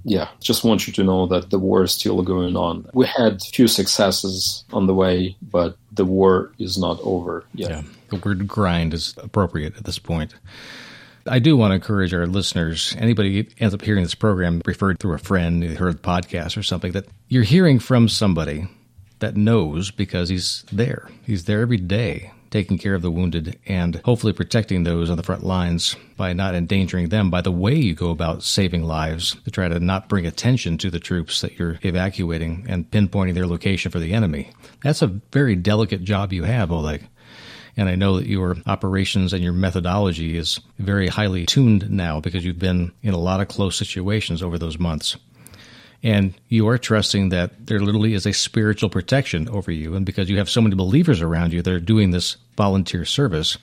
yeah, 0.07 0.29
just 0.39 0.63
want 0.63 0.87
you 0.87 0.93
to 0.93 1.03
know 1.03 1.27
that 1.27 1.49
the 1.49 1.59
war 1.59 1.83
is 1.83 1.91
still 1.91 2.21
going 2.23 2.55
on. 2.55 2.89
We 2.93 3.05
had 3.05 3.41
few 3.41 3.67
successes 3.67 4.63
on 4.71 4.87
the 4.87 4.93
way, 4.93 5.35
but 5.41 5.77
the 5.91 6.05
war 6.05 6.53
is 6.59 6.77
not 6.77 6.97
over 7.03 7.43
yet. 7.53 7.69
Yeah, 7.69 7.83
the 8.09 8.15
word 8.15 8.47
grind 8.47 8.93
is 8.93 9.13
appropriate 9.17 9.75
at 9.75 9.83
this 9.83 9.99
point. 9.99 10.33
I 11.27 11.39
do 11.39 11.57
want 11.57 11.71
to 11.71 11.75
encourage 11.75 12.13
our 12.13 12.25
listeners, 12.25 12.95
anybody 12.97 13.49
ends 13.59 13.75
up 13.75 13.81
hearing 13.81 14.03
this 14.03 14.15
program 14.15 14.61
referred 14.65 14.97
through 14.99 15.13
a 15.13 15.19
friend, 15.19 15.61
heard 15.61 15.97
the 15.97 16.01
podcast 16.01 16.55
or 16.55 16.63
something, 16.63 16.93
that 16.93 17.05
you're 17.27 17.43
hearing 17.43 17.77
from 17.77 18.07
somebody 18.07 18.69
that 19.19 19.35
knows 19.35 19.91
because 19.91 20.29
he's 20.29 20.63
there. 20.71 21.09
He's 21.25 21.43
there 21.43 21.59
every 21.59 21.75
day 21.75 22.31
taking 22.49 22.77
care 22.77 22.93
of 22.95 23.01
the 23.01 23.11
wounded 23.11 23.59
and 23.65 24.01
hopefully 24.05 24.33
protecting 24.33 24.83
those 24.83 25.09
on 25.09 25.17
the 25.17 25.23
front 25.23 25.43
lines 25.43 25.95
by 26.15 26.33
not 26.33 26.55
endangering 26.55 27.09
them 27.09 27.29
by 27.29 27.41
the 27.41 27.51
way 27.51 27.75
you 27.75 27.93
go 27.93 28.09
about 28.09 28.43
saving 28.43 28.83
lives 28.83 29.35
to 29.45 29.51
try 29.51 29.67
to 29.67 29.79
not 29.79 30.09
bring 30.09 30.25
attention 30.25 30.77
to 30.77 30.89
the 30.89 30.99
troops 30.99 31.41
that 31.41 31.57
you're 31.57 31.79
evacuating 31.83 32.65
and 32.67 32.89
pinpointing 32.91 33.33
their 33.33 33.47
location 33.47 33.91
for 33.91 33.99
the 33.99 34.13
enemy. 34.13 34.51
That's 34.83 35.01
a 35.01 35.07
very 35.07 35.55
delicate 35.55 36.03
job 36.03 36.33
you 36.33 36.43
have, 36.43 36.71
Oleg. 36.71 37.07
And 37.77 37.87
I 37.87 37.95
know 37.95 38.17
that 38.17 38.25
your 38.25 38.55
operations 38.65 39.33
and 39.33 39.43
your 39.43 39.53
methodology 39.53 40.35
is 40.35 40.59
very 40.79 41.07
highly 41.07 41.45
tuned 41.45 41.91
now 41.91 42.19
because 42.19 42.43
you've 42.43 42.57
been 42.57 42.91
in 43.03 43.13
a 43.13 43.19
lot 43.19 43.39
of 43.39 43.49
close 43.49 43.77
situations 43.77 44.41
over 44.41 44.57
those 44.57 44.79
months. 44.79 45.15
And 46.03 46.33
you 46.47 46.67
are 46.67 46.77
trusting 46.77 47.29
that 47.29 47.67
there 47.67 47.79
literally 47.79 48.13
is 48.13 48.25
a 48.25 48.33
spiritual 48.33 48.89
protection 48.89 49.49
over 49.49 49.71
you. 49.71 49.95
And 49.95 50.05
because 50.05 50.29
you 50.29 50.37
have 50.37 50.49
so 50.49 50.61
many 50.61 50.75
believers 50.75 51.21
around 51.21 51.53
you 51.53 51.61
that 51.61 51.73
are 51.73 51.79
doing 51.79 52.11
this 52.11 52.37
volunteer 52.55 53.03
service, 53.03 53.57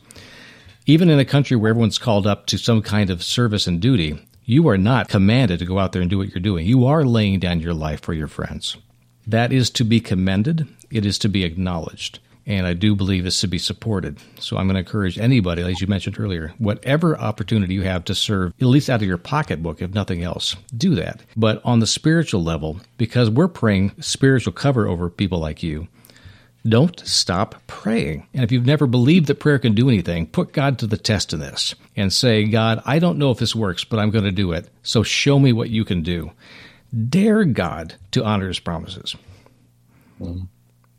even 0.87 1.09
in 1.09 1.19
a 1.19 1.25
country 1.25 1.57
where 1.57 1.71
everyone's 1.71 1.99
called 1.99 2.27
up 2.27 2.47
to 2.47 2.59
some 2.59 2.83
kind 2.83 3.09
of 3.11 3.23
service 3.23 3.67
and 3.67 3.81
duty, 3.81 4.19
you 4.45 4.69
are 4.69 4.77
not 4.77 5.09
commanded 5.09 5.59
to 5.61 5.65
go 5.65 5.79
out 5.79 5.93
there 5.93 6.03
and 6.03 6.11
do 6.11 6.19
what 6.19 6.29
you're 6.29 6.41
doing. 6.41 6.67
You 6.67 6.87
are 6.87 7.05
laying 7.05 7.39
down 7.39 7.61
your 7.61 7.73
life 7.73 8.01
for 8.01 8.13
your 8.13 8.29
friends. 8.29 8.77
That 9.27 9.53
is 9.53 9.71
to 9.71 9.85
be 9.85 10.01
commended. 10.01 10.69
It 10.91 11.07
is 11.07 11.19
to 11.21 11.29
be 11.29 11.45
acknowledged. 11.45 12.19
And 12.47 12.67
I 12.67 12.75
do 12.75 12.95
believe 12.95 13.25
this 13.25 13.41
to 13.41 13.49
be 13.49 13.59
supported. 13.59 14.19
So 14.39 14.57
I'm 14.57 14.67
going 14.67 14.75
to 14.75 14.81
encourage 14.81 15.19
anybody, 15.19 15.63
as 15.63 15.81
you 15.81 15.87
mentioned 15.87 16.21
earlier, 16.21 16.53
whatever 16.59 17.19
opportunity 17.19 17.75
you 17.75 17.83
have 17.83 18.05
to 18.05 18.15
serve, 18.15 18.53
at 18.61 18.67
least 18.67 18.91
out 18.91 19.01
of 19.01 19.09
your 19.09 19.17
pocketbook, 19.17 19.81
if 19.81 19.95
nothing 19.95 20.23
else, 20.23 20.55
do 20.77 20.95
that. 20.97 21.23
But 21.37 21.63
on 21.65 21.81
the 21.81 21.87
spiritual 21.87 22.43
level, 22.43 22.81
because 22.99 23.31
we're 23.31 23.49
praying 23.49 23.93
spiritual 24.01 24.53
cover 24.53 24.87
over 24.87 25.09
people 25.09 25.39
like 25.39 25.63
you, 25.63 25.89
don't 26.67 26.99
stop 27.01 27.57
praying. 27.67 28.27
And 28.33 28.43
if 28.43 28.51
you've 28.51 28.67
never 28.67 28.87
believed 28.87 29.27
that 29.27 29.41
prayer 29.41 29.59
can 29.59 29.75
do 29.75 29.89
anything, 29.89 30.27
put 30.27 30.53
God 30.53 30.79
to 30.79 30.87
the 30.87 30.97
test 30.97 31.33
in 31.33 31.41
this 31.41 31.75
and 31.95 32.13
say, 32.13 32.45
God, 32.45 32.83
I 32.87 32.99
don't 32.99 33.19
know 33.19 33.31
if 33.31 33.39
this 33.39 33.55
works, 33.55 33.85
but 33.85 33.99
I'm 33.99 34.11
going 34.11 34.25
to 34.25 34.33
do 34.33 34.53
it. 34.53 34.69
So 34.83 35.03
show 35.03 35.39
me 35.39 35.53
what 35.53 35.71
you 35.71 35.85
can 35.85 36.03
do. 36.03 36.33
Dare 37.09 37.45
God 37.45 37.95
to 38.13 38.25
honor 38.25 38.49
his 38.49 38.61
promises. 38.61 39.15
Mm. 40.21 40.49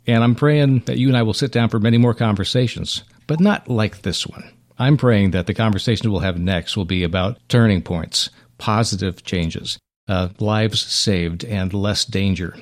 And 0.08 0.24
I'm 0.24 0.36
praying 0.36 0.80
that 0.86 0.98
you 0.98 1.08
and 1.08 1.18
I 1.18 1.24
will 1.24 1.34
sit 1.34 1.52
down 1.52 1.70
for 1.70 1.80
many 1.80 1.98
more 1.98 2.14
conversations, 2.14 3.04
but 3.28 3.40
not 3.40 3.68
like 3.68 4.02
this 4.02 4.28
one. 4.28 4.52
I'm 4.78 4.98
praying 4.98 5.32
that 5.32 5.48
the 5.48 5.54
conversation 5.54 6.12
we'll 6.12 6.20
have 6.20 6.38
next 6.38 6.76
will 6.76 6.86
be 6.86 7.04
about 7.04 7.40
turning 7.48 7.82
points, 7.82 8.30
positive 8.58 9.24
changes, 9.24 9.80
uh, 10.08 10.30
lives 10.40 10.82
saved, 10.82 11.44
and 11.46 11.74
less 11.74 12.06
danger, 12.06 12.56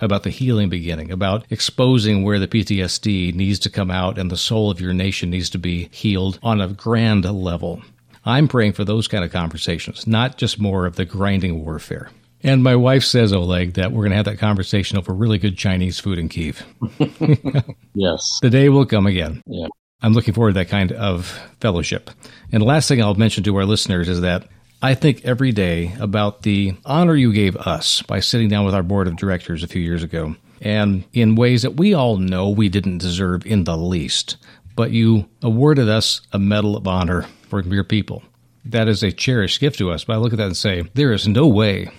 about 0.00 0.22
the 0.22 0.30
healing 0.30 0.68
beginning, 0.68 1.12
about 1.12 1.44
exposing 1.50 2.24
where 2.24 2.38
the 2.38 2.48
PTSD 2.48 3.34
needs 3.34 3.58
to 3.60 3.70
come 3.70 3.90
out 3.90 4.18
and 4.18 4.30
the 4.30 4.36
soul 4.36 4.70
of 4.70 4.80
your 4.80 4.94
nation 4.94 5.30
needs 5.30 5.50
to 5.50 5.58
be 5.58 5.88
healed 5.92 6.38
on 6.42 6.60
a 6.60 6.68
grand 6.68 7.24
level. 7.24 7.82
I'm 8.24 8.48
praying 8.48 8.72
for 8.72 8.84
those 8.84 9.08
kind 9.08 9.24
of 9.24 9.32
conversations, 9.32 10.06
not 10.06 10.38
just 10.38 10.60
more 10.60 10.86
of 10.86 10.96
the 10.96 11.04
grinding 11.04 11.64
warfare. 11.64 12.10
And 12.42 12.62
my 12.62 12.76
wife 12.76 13.04
says, 13.04 13.32
oh, 13.32 13.40
Oleg, 13.40 13.74
that 13.74 13.92
we're 13.92 14.02
going 14.02 14.10
to 14.10 14.16
have 14.16 14.24
that 14.24 14.38
conversation 14.38 14.96
over 14.96 15.12
really 15.12 15.38
good 15.38 15.58
Chinese 15.58 15.98
food 15.98 16.18
in 16.18 16.28
Kiev. 16.28 16.64
yes. 17.94 18.38
The 18.40 18.50
day 18.50 18.68
will 18.68 18.86
come 18.86 19.06
again. 19.06 19.42
Yeah. 19.46 19.66
I'm 20.02 20.14
looking 20.14 20.32
forward 20.32 20.54
to 20.54 20.60
that 20.60 20.68
kind 20.68 20.92
of 20.92 21.38
fellowship. 21.60 22.10
And 22.52 22.62
the 22.62 22.66
last 22.66 22.88
thing 22.88 23.02
I'll 23.02 23.14
mention 23.14 23.44
to 23.44 23.56
our 23.56 23.66
listeners 23.66 24.08
is 24.08 24.22
that 24.22 24.48
I 24.82 24.94
think 24.94 25.24
every 25.24 25.52
day 25.52 25.94
about 26.00 26.42
the 26.42 26.74
honor 26.86 27.14
you 27.14 27.34
gave 27.34 27.56
us 27.56 28.00
by 28.02 28.20
sitting 28.20 28.48
down 28.48 28.64
with 28.64 28.74
our 28.74 28.82
board 28.82 29.06
of 29.08 29.16
directors 29.16 29.62
a 29.62 29.68
few 29.68 29.82
years 29.82 30.02
ago, 30.02 30.36
and 30.62 31.04
in 31.12 31.34
ways 31.34 31.62
that 31.62 31.76
we 31.76 31.92
all 31.92 32.16
know 32.16 32.48
we 32.48 32.70
didn't 32.70 32.98
deserve 32.98 33.44
in 33.44 33.64
the 33.64 33.76
least. 33.76 34.38
But 34.76 34.92
you 34.92 35.28
awarded 35.42 35.90
us 35.90 36.22
a 36.32 36.38
Medal 36.38 36.78
of 36.78 36.88
Honor 36.88 37.26
for 37.48 37.60
your 37.60 37.84
people. 37.84 38.22
That 38.64 38.88
is 38.88 39.02
a 39.02 39.12
cherished 39.12 39.60
gift 39.60 39.76
to 39.78 39.90
us. 39.90 40.04
But 40.04 40.14
I 40.14 40.16
look 40.16 40.32
at 40.32 40.38
that 40.38 40.46
and 40.46 40.56
say, 40.56 40.84
there 40.94 41.12
is 41.12 41.28
no 41.28 41.46
way 41.46 41.90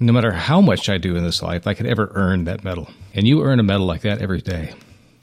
no 0.00 0.12
matter 0.12 0.32
how 0.32 0.60
much 0.60 0.88
I 0.88 0.98
do 0.98 1.16
in 1.16 1.24
this 1.24 1.42
life, 1.42 1.66
I 1.66 1.74
could 1.74 1.86
ever 1.86 2.10
earn 2.14 2.44
that 2.44 2.64
medal. 2.64 2.88
And 3.14 3.26
you 3.26 3.42
earn 3.42 3.60
a 3.60 3.62
medal 3.62 3.86
like 3.86 4.02
that 4.02 4.20
every 4.20 4.40
day. 4.40 4.74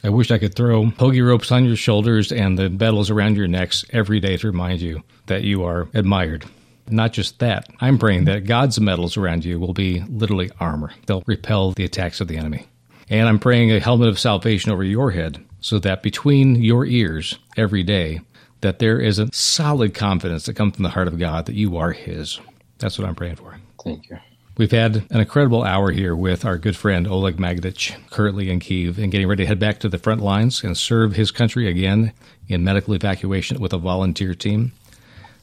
I 0.03 0.09
wish 0.09 0.31
I 0.31 0.37
could 0.37 0.55
throw 0.55 0.85
hoagie 0.85 1.25
ropes 1.25 1.51
on 1.51 1.63
your 1.65 1.77
shoulders 1.77 2.31
and 2.31 2.57
the 2.57 2.69
medals 2.69 3.09
around 3.09 3.37
your 3.37 3.47
necks 3.47 3.85
every 3.91 4.19
day 4.19 4.35
to 4.37 4.47
remind 4.47 4.81
you 4.81 5.03
that 5.27 5.43
you 5.43 5.63
are 5.63 5.87
admired 5.93 6.45
Not 6.89 7.13
just 7.13 7.39
that, 7.39 7.67
I'm 7.79 7.97
praying 7.97 8.25
that 8.25 8.45
God's 8.45 8.79
medals 8.79 9.15
around 9.17 9.45
you 9.45 9.59
will 9.59 9.73
be 9.73 10.01
literally 10.01 10.51
armor. 10.59 10.91
They'll 11.05 11.23
repel 11.25 11.71
the 11.71 11.85
attacks 11.85 12.19
of 12.19 12.27
the 12.27 12.37
enemy. 12.37 12.67
And 13.09 13.27
I'm 13.27 13.39
praying 13.39 13.71
a 13.71 13.79
helmet 13.79 14.09
of 14.09 14.19
salvation 14.19 14.71
over 14.71 14.83
your 14.83 15.11
head 15.11 15.43
so 15.59 15.79
that 15.79 16.03
between 16.03 16.55
your 16.55 16.85
ears 16.85 17.37
every 17.57 17.83
day, 17.83 18.21
that 18.61 18.79
there 18.79 18.99
is 18.99 19.19
a 19.19 19.29
solid 19.31 19.93
confidence 19.93 20.45
that 20.45 20.55
comes 20.55 20.75
from 20.75 20.83
the 20.83 20.89
heart 20.89 21.07
of 21.07 21.19
God 21.19 21.45
that 21.45 21.55
you 21.55 21.77
are 21.77 21.91
His. 21.91 22.39
That's 22.79 22.97
what 22.97 23.07
I'm 23.07 23.15
praying 23.15 23.35
for. 23.37 23.57
Thank 23.83 24.09
you. 24.09 24.17
We've 24.55 24.71
had 24.71 25.07
an 25.09 25.19
incredible 25.19 25.63
hour 25.63 25.89
here 25.89 26.15
with 26.15 26.45
our 26.45 26.59
good 26.59 26.75
friend 26.75 27.07
Oleg 27.07 27.37
Magdych, 27.37 27.95
currently 28.11 28.51
in 28.51 28.59
Kiev, 28.59 28.99
and 28.99 29.11
getting 29.11 29.27
ready 29.27 29.43
to 29.43 29.47
head 29.47 29.57
back 29.57 29.79
to 29.79 29.89
the 29.89 29.97
front 29.97 30.21
lines 30.21 30.63
and 30.63 30.77
serve 30.77 31.15
his 31.15 31.31
country 31.31 31.67
again 31.67 32.13
in 32.47 32.63
medical 32.63 32.93
evacuation 32.93 33.59
with 33.59 33.73
a 33.73 33.79
volunteer 33.79 34.35
team. 34.35 34.71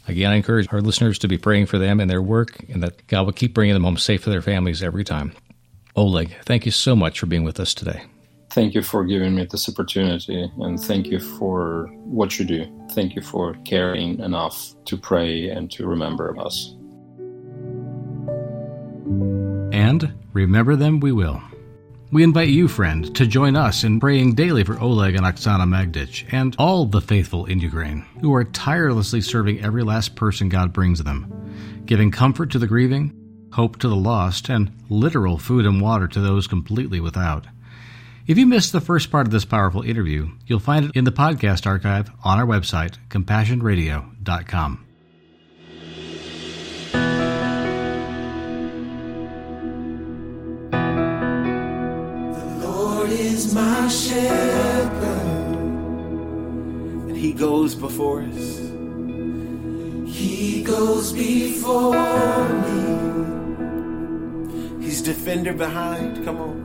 Again, 0.06 0.30
I 0.30 0.36
encourage 0.36 0.72
our 0.72 0.80
listeners 0.80 1.18
to 1.18 1.28
be 1.28 1.38
praying 1.38 1.66
for 1.66 1.76
them 1.76 1.98
and 1.98 2.08
their 2.08 2.22
work, 2.22 2.60
and 2.68 2.84
that 2.84 3.04
God 3.08 3.26
will 3.26 3.32
keep 3.32 3.52
bringing 3.52 3.74
them 3.74 3.82
home 3.82 3.96
safe 3.96 4.22
for 4.22 4.30
their 4.30 4.42
families 4.42 4.80
every 4.80 5.02
time. 5.02 5.32
Oleg, 5.96 6.32
thank 6.44 6.64
you 6.64 6.70
so 6.70 6.94
much 6.94 7.18
for 7.18 7.26
being 7.26 7.42
with 7.42 7.58
us 7.58 7.74
today. 7.74 8.04
Thank 8.50 8.74
you 8.74 8.82
for 8.82 9.04
giving 9.04 9.34
me 9.34 9.44
this 9.44 9.68
opportunity, 9.68 10.48
and 10.58 10.78
thank 10.78 11.08
you 11.08 11.18
for 11.18 11.88
what 12.04 12.38
you 12.38 12.44
do. 12.44 12.86
Thank 12.92 13.16
you 13.16 13.22
for 13.22 13.54
caring 13.64 14.20
enough 14.20 14.72
to 14.84 14.96
pray 14.96 15.48
and 15.48 15.68
to 15.72 15.88
remember 15.88 16.38
us. 16.38 16.76
And 19.72 20.14
remember 20.32 20.76
them 20.76 21.00
we 21.00 21.12
will. 21.12 21.42
We 22.12 22.24
invite 22.24 22.48
you, 22.48 22.66
friend, 22.66 23.14
to 23.14 23.26
join 23.26 23.54
us 23.54 23.84
in 23.84 24.00
praying 24.00 24.34
daily 24.34 24.64
for 24.64 24.80
Oleg 24.80 25.14
and 25.14 25.24
Oksana 25.24 25.64
Magdych 25.64 26.32
and 26.32 26.56
all 26.58 26.84
the 26.84 27.00
faithful 27.00 27.46
in 27.46 27.60
Ukraine 27.60 28.04
who 28.20 28.34
are 28.34 28.42
tirelessly 28.42 29.20
serving 29.20 29.62
every 29.62 29.84
last 29.84 30.16
person 30.16 30.48
God 30.48 30.72
brings 30.72 31.02
them, 31.04 31.82
giving 31.86 32.10
comfort 32.10 32.50
to 32.50 32.58
the 32.58 32.66
grieving, 32.66 33.48
hope 33.52 33.78
to 33.78 33.88
the 33.88 33.94
lost, 33.94 34.48
and 34.48 34.72
literal 34.88 35.38
food 35.38 35.64
and 35.66 35.80
water 35.80 36.08
to 36.08 36.20
those 36.20 36.48
completely 36.48 36.98
without. 36.98 37.46
If 38.26 38.38
you 38.38 38.46
missed 38.46 38.72
the 38.72 38.80
first 38.80 39.10
part 39.10 39.26
of 39.26 39.32
this 39.32 39.44
powerful 39.44 39.82
interview, 39.82 40.30
you'll 40.46 40.58
find 40.58 40.86
it 40.86 40.92
in 40.96 41.04
the 41.04 41.12
podcast 41.12 41.66
archive 41.66 42.10
on 42.24 42.38
our 42.38 42.46
website, 42.46 42.96
compassionradio.com. 43.08 44.86
is 53.08 53.54
my 53.54 53.88
shepherd, 53.88 54.92
and 57.08 57.16
he 57.16 57.32
goes 57.32 57.74
before 57.74 58.22
us. 58.22 58.58
He 60.06 60.62
goes 60.62 61.12
before 61.12 62.48
me. 62.66 62.80
He's 64.84 65.00
defender 65.02 65.52
behind. 65.52 66.24
Come 66.24 66.40
on. 66.40 66.64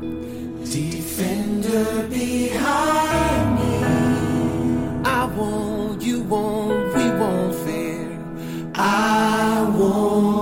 Defender 0.65 2.07
behind 2.09 3.55
me. 3.59 3.73
I 5.05 5.25
won't, 5.37 6.01
you 6.01 6.21
won't, 6.23 6.95
we 6.95 7.09
won't 7.11 7.55
fear. 7.63 8.19
I 8.75 9.63
won't 9.77 10.34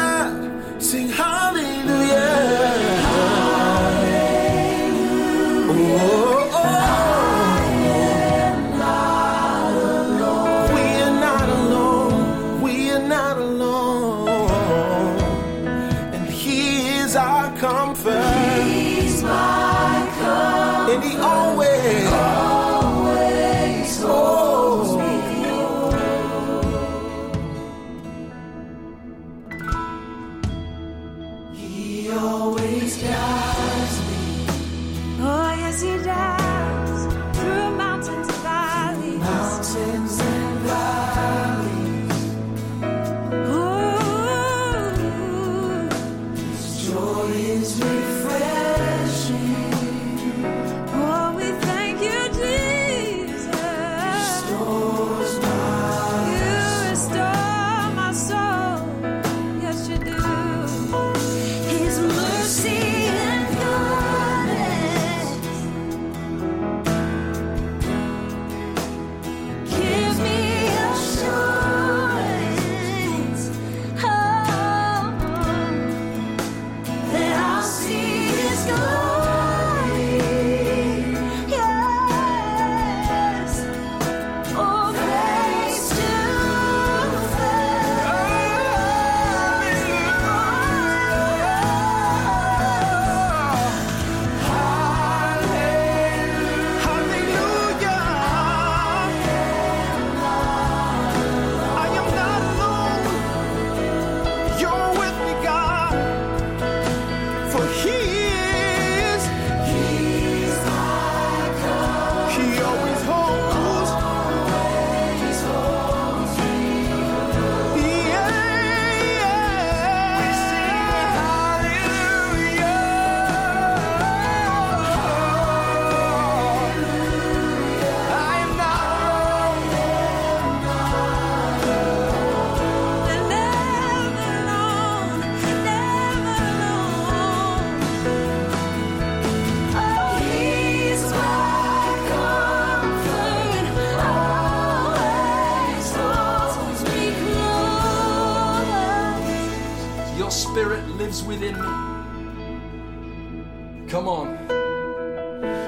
Come 153.99 154.09
on. 154.11 154.29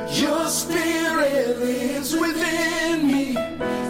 Your 0.09 0.47
spirit 0.47 1.59
lives 1.59 2.15
within 2.15 3.05
me, 3.05 3.35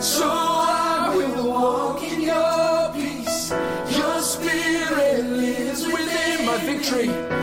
so 0.01 0.25
I 0.27 1.13
will 1.15 1.51
walk 1.51 2.03
in 2.03 2.23
your 2.23 2.91
peace. 2.95 3.51
Your 3.95 4.23
spirit 4.23 5.27
lives 5.27 5.85
within 5.85 6.47
my 6.47 6.57
victory. 6.57 7.40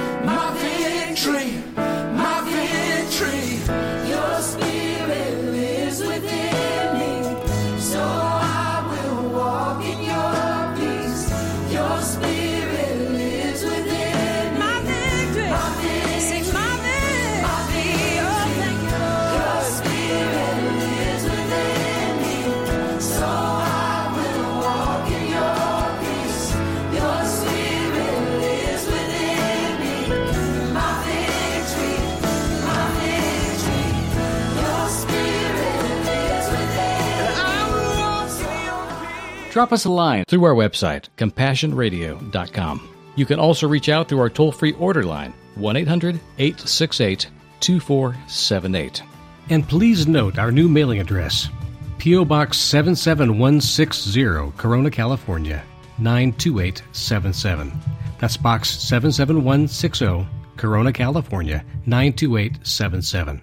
Drop 39.57 39.73
us 39.73 39.85
a 39.85 39.89
line 39.89 40.23
through 40.27 40.43
our 40.43 40.53
website, 40.53 41.05
compassionradio.com. 41.17 42.89
You 43.15 43.25
can 43.25 43.39
also 43.39 43.67
reach 43.67 43.89
out 43.89 44.07
through 44.07 44.19
our 44.19 44.29
toll 44.29 44.51
free 44.51 44.73
order 44.73 45.03
line, 45.03 45.33
1 45.55 45.75
800 45.77 46.19
868 46.37 47.27
2478. 47.59 49.01
And 49.49 49.67
please 49.67 50.05
note 50.05 50.37
our 50.37 50.51
new 50.51 50.69
mailing 50.69 50.99
address 50.99 51.49
P.O. 51.97 52.23
Box 52.25 52.59
77160, 52.59 54.51
Corona, 54.57 54.91
California 54.91 55.63
92877. 55.97 57.71
That's 58.19 58.37
Box 58.37 58.69
77160, 58.69 60.27
Corona, 60.55 60.93
California 60.93 61.65
92877. 61.87 63.41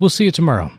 We'll 0.00 0.10
see 0.10 0.26
you 0.26 0.32
tomorrow. 0.32 0.70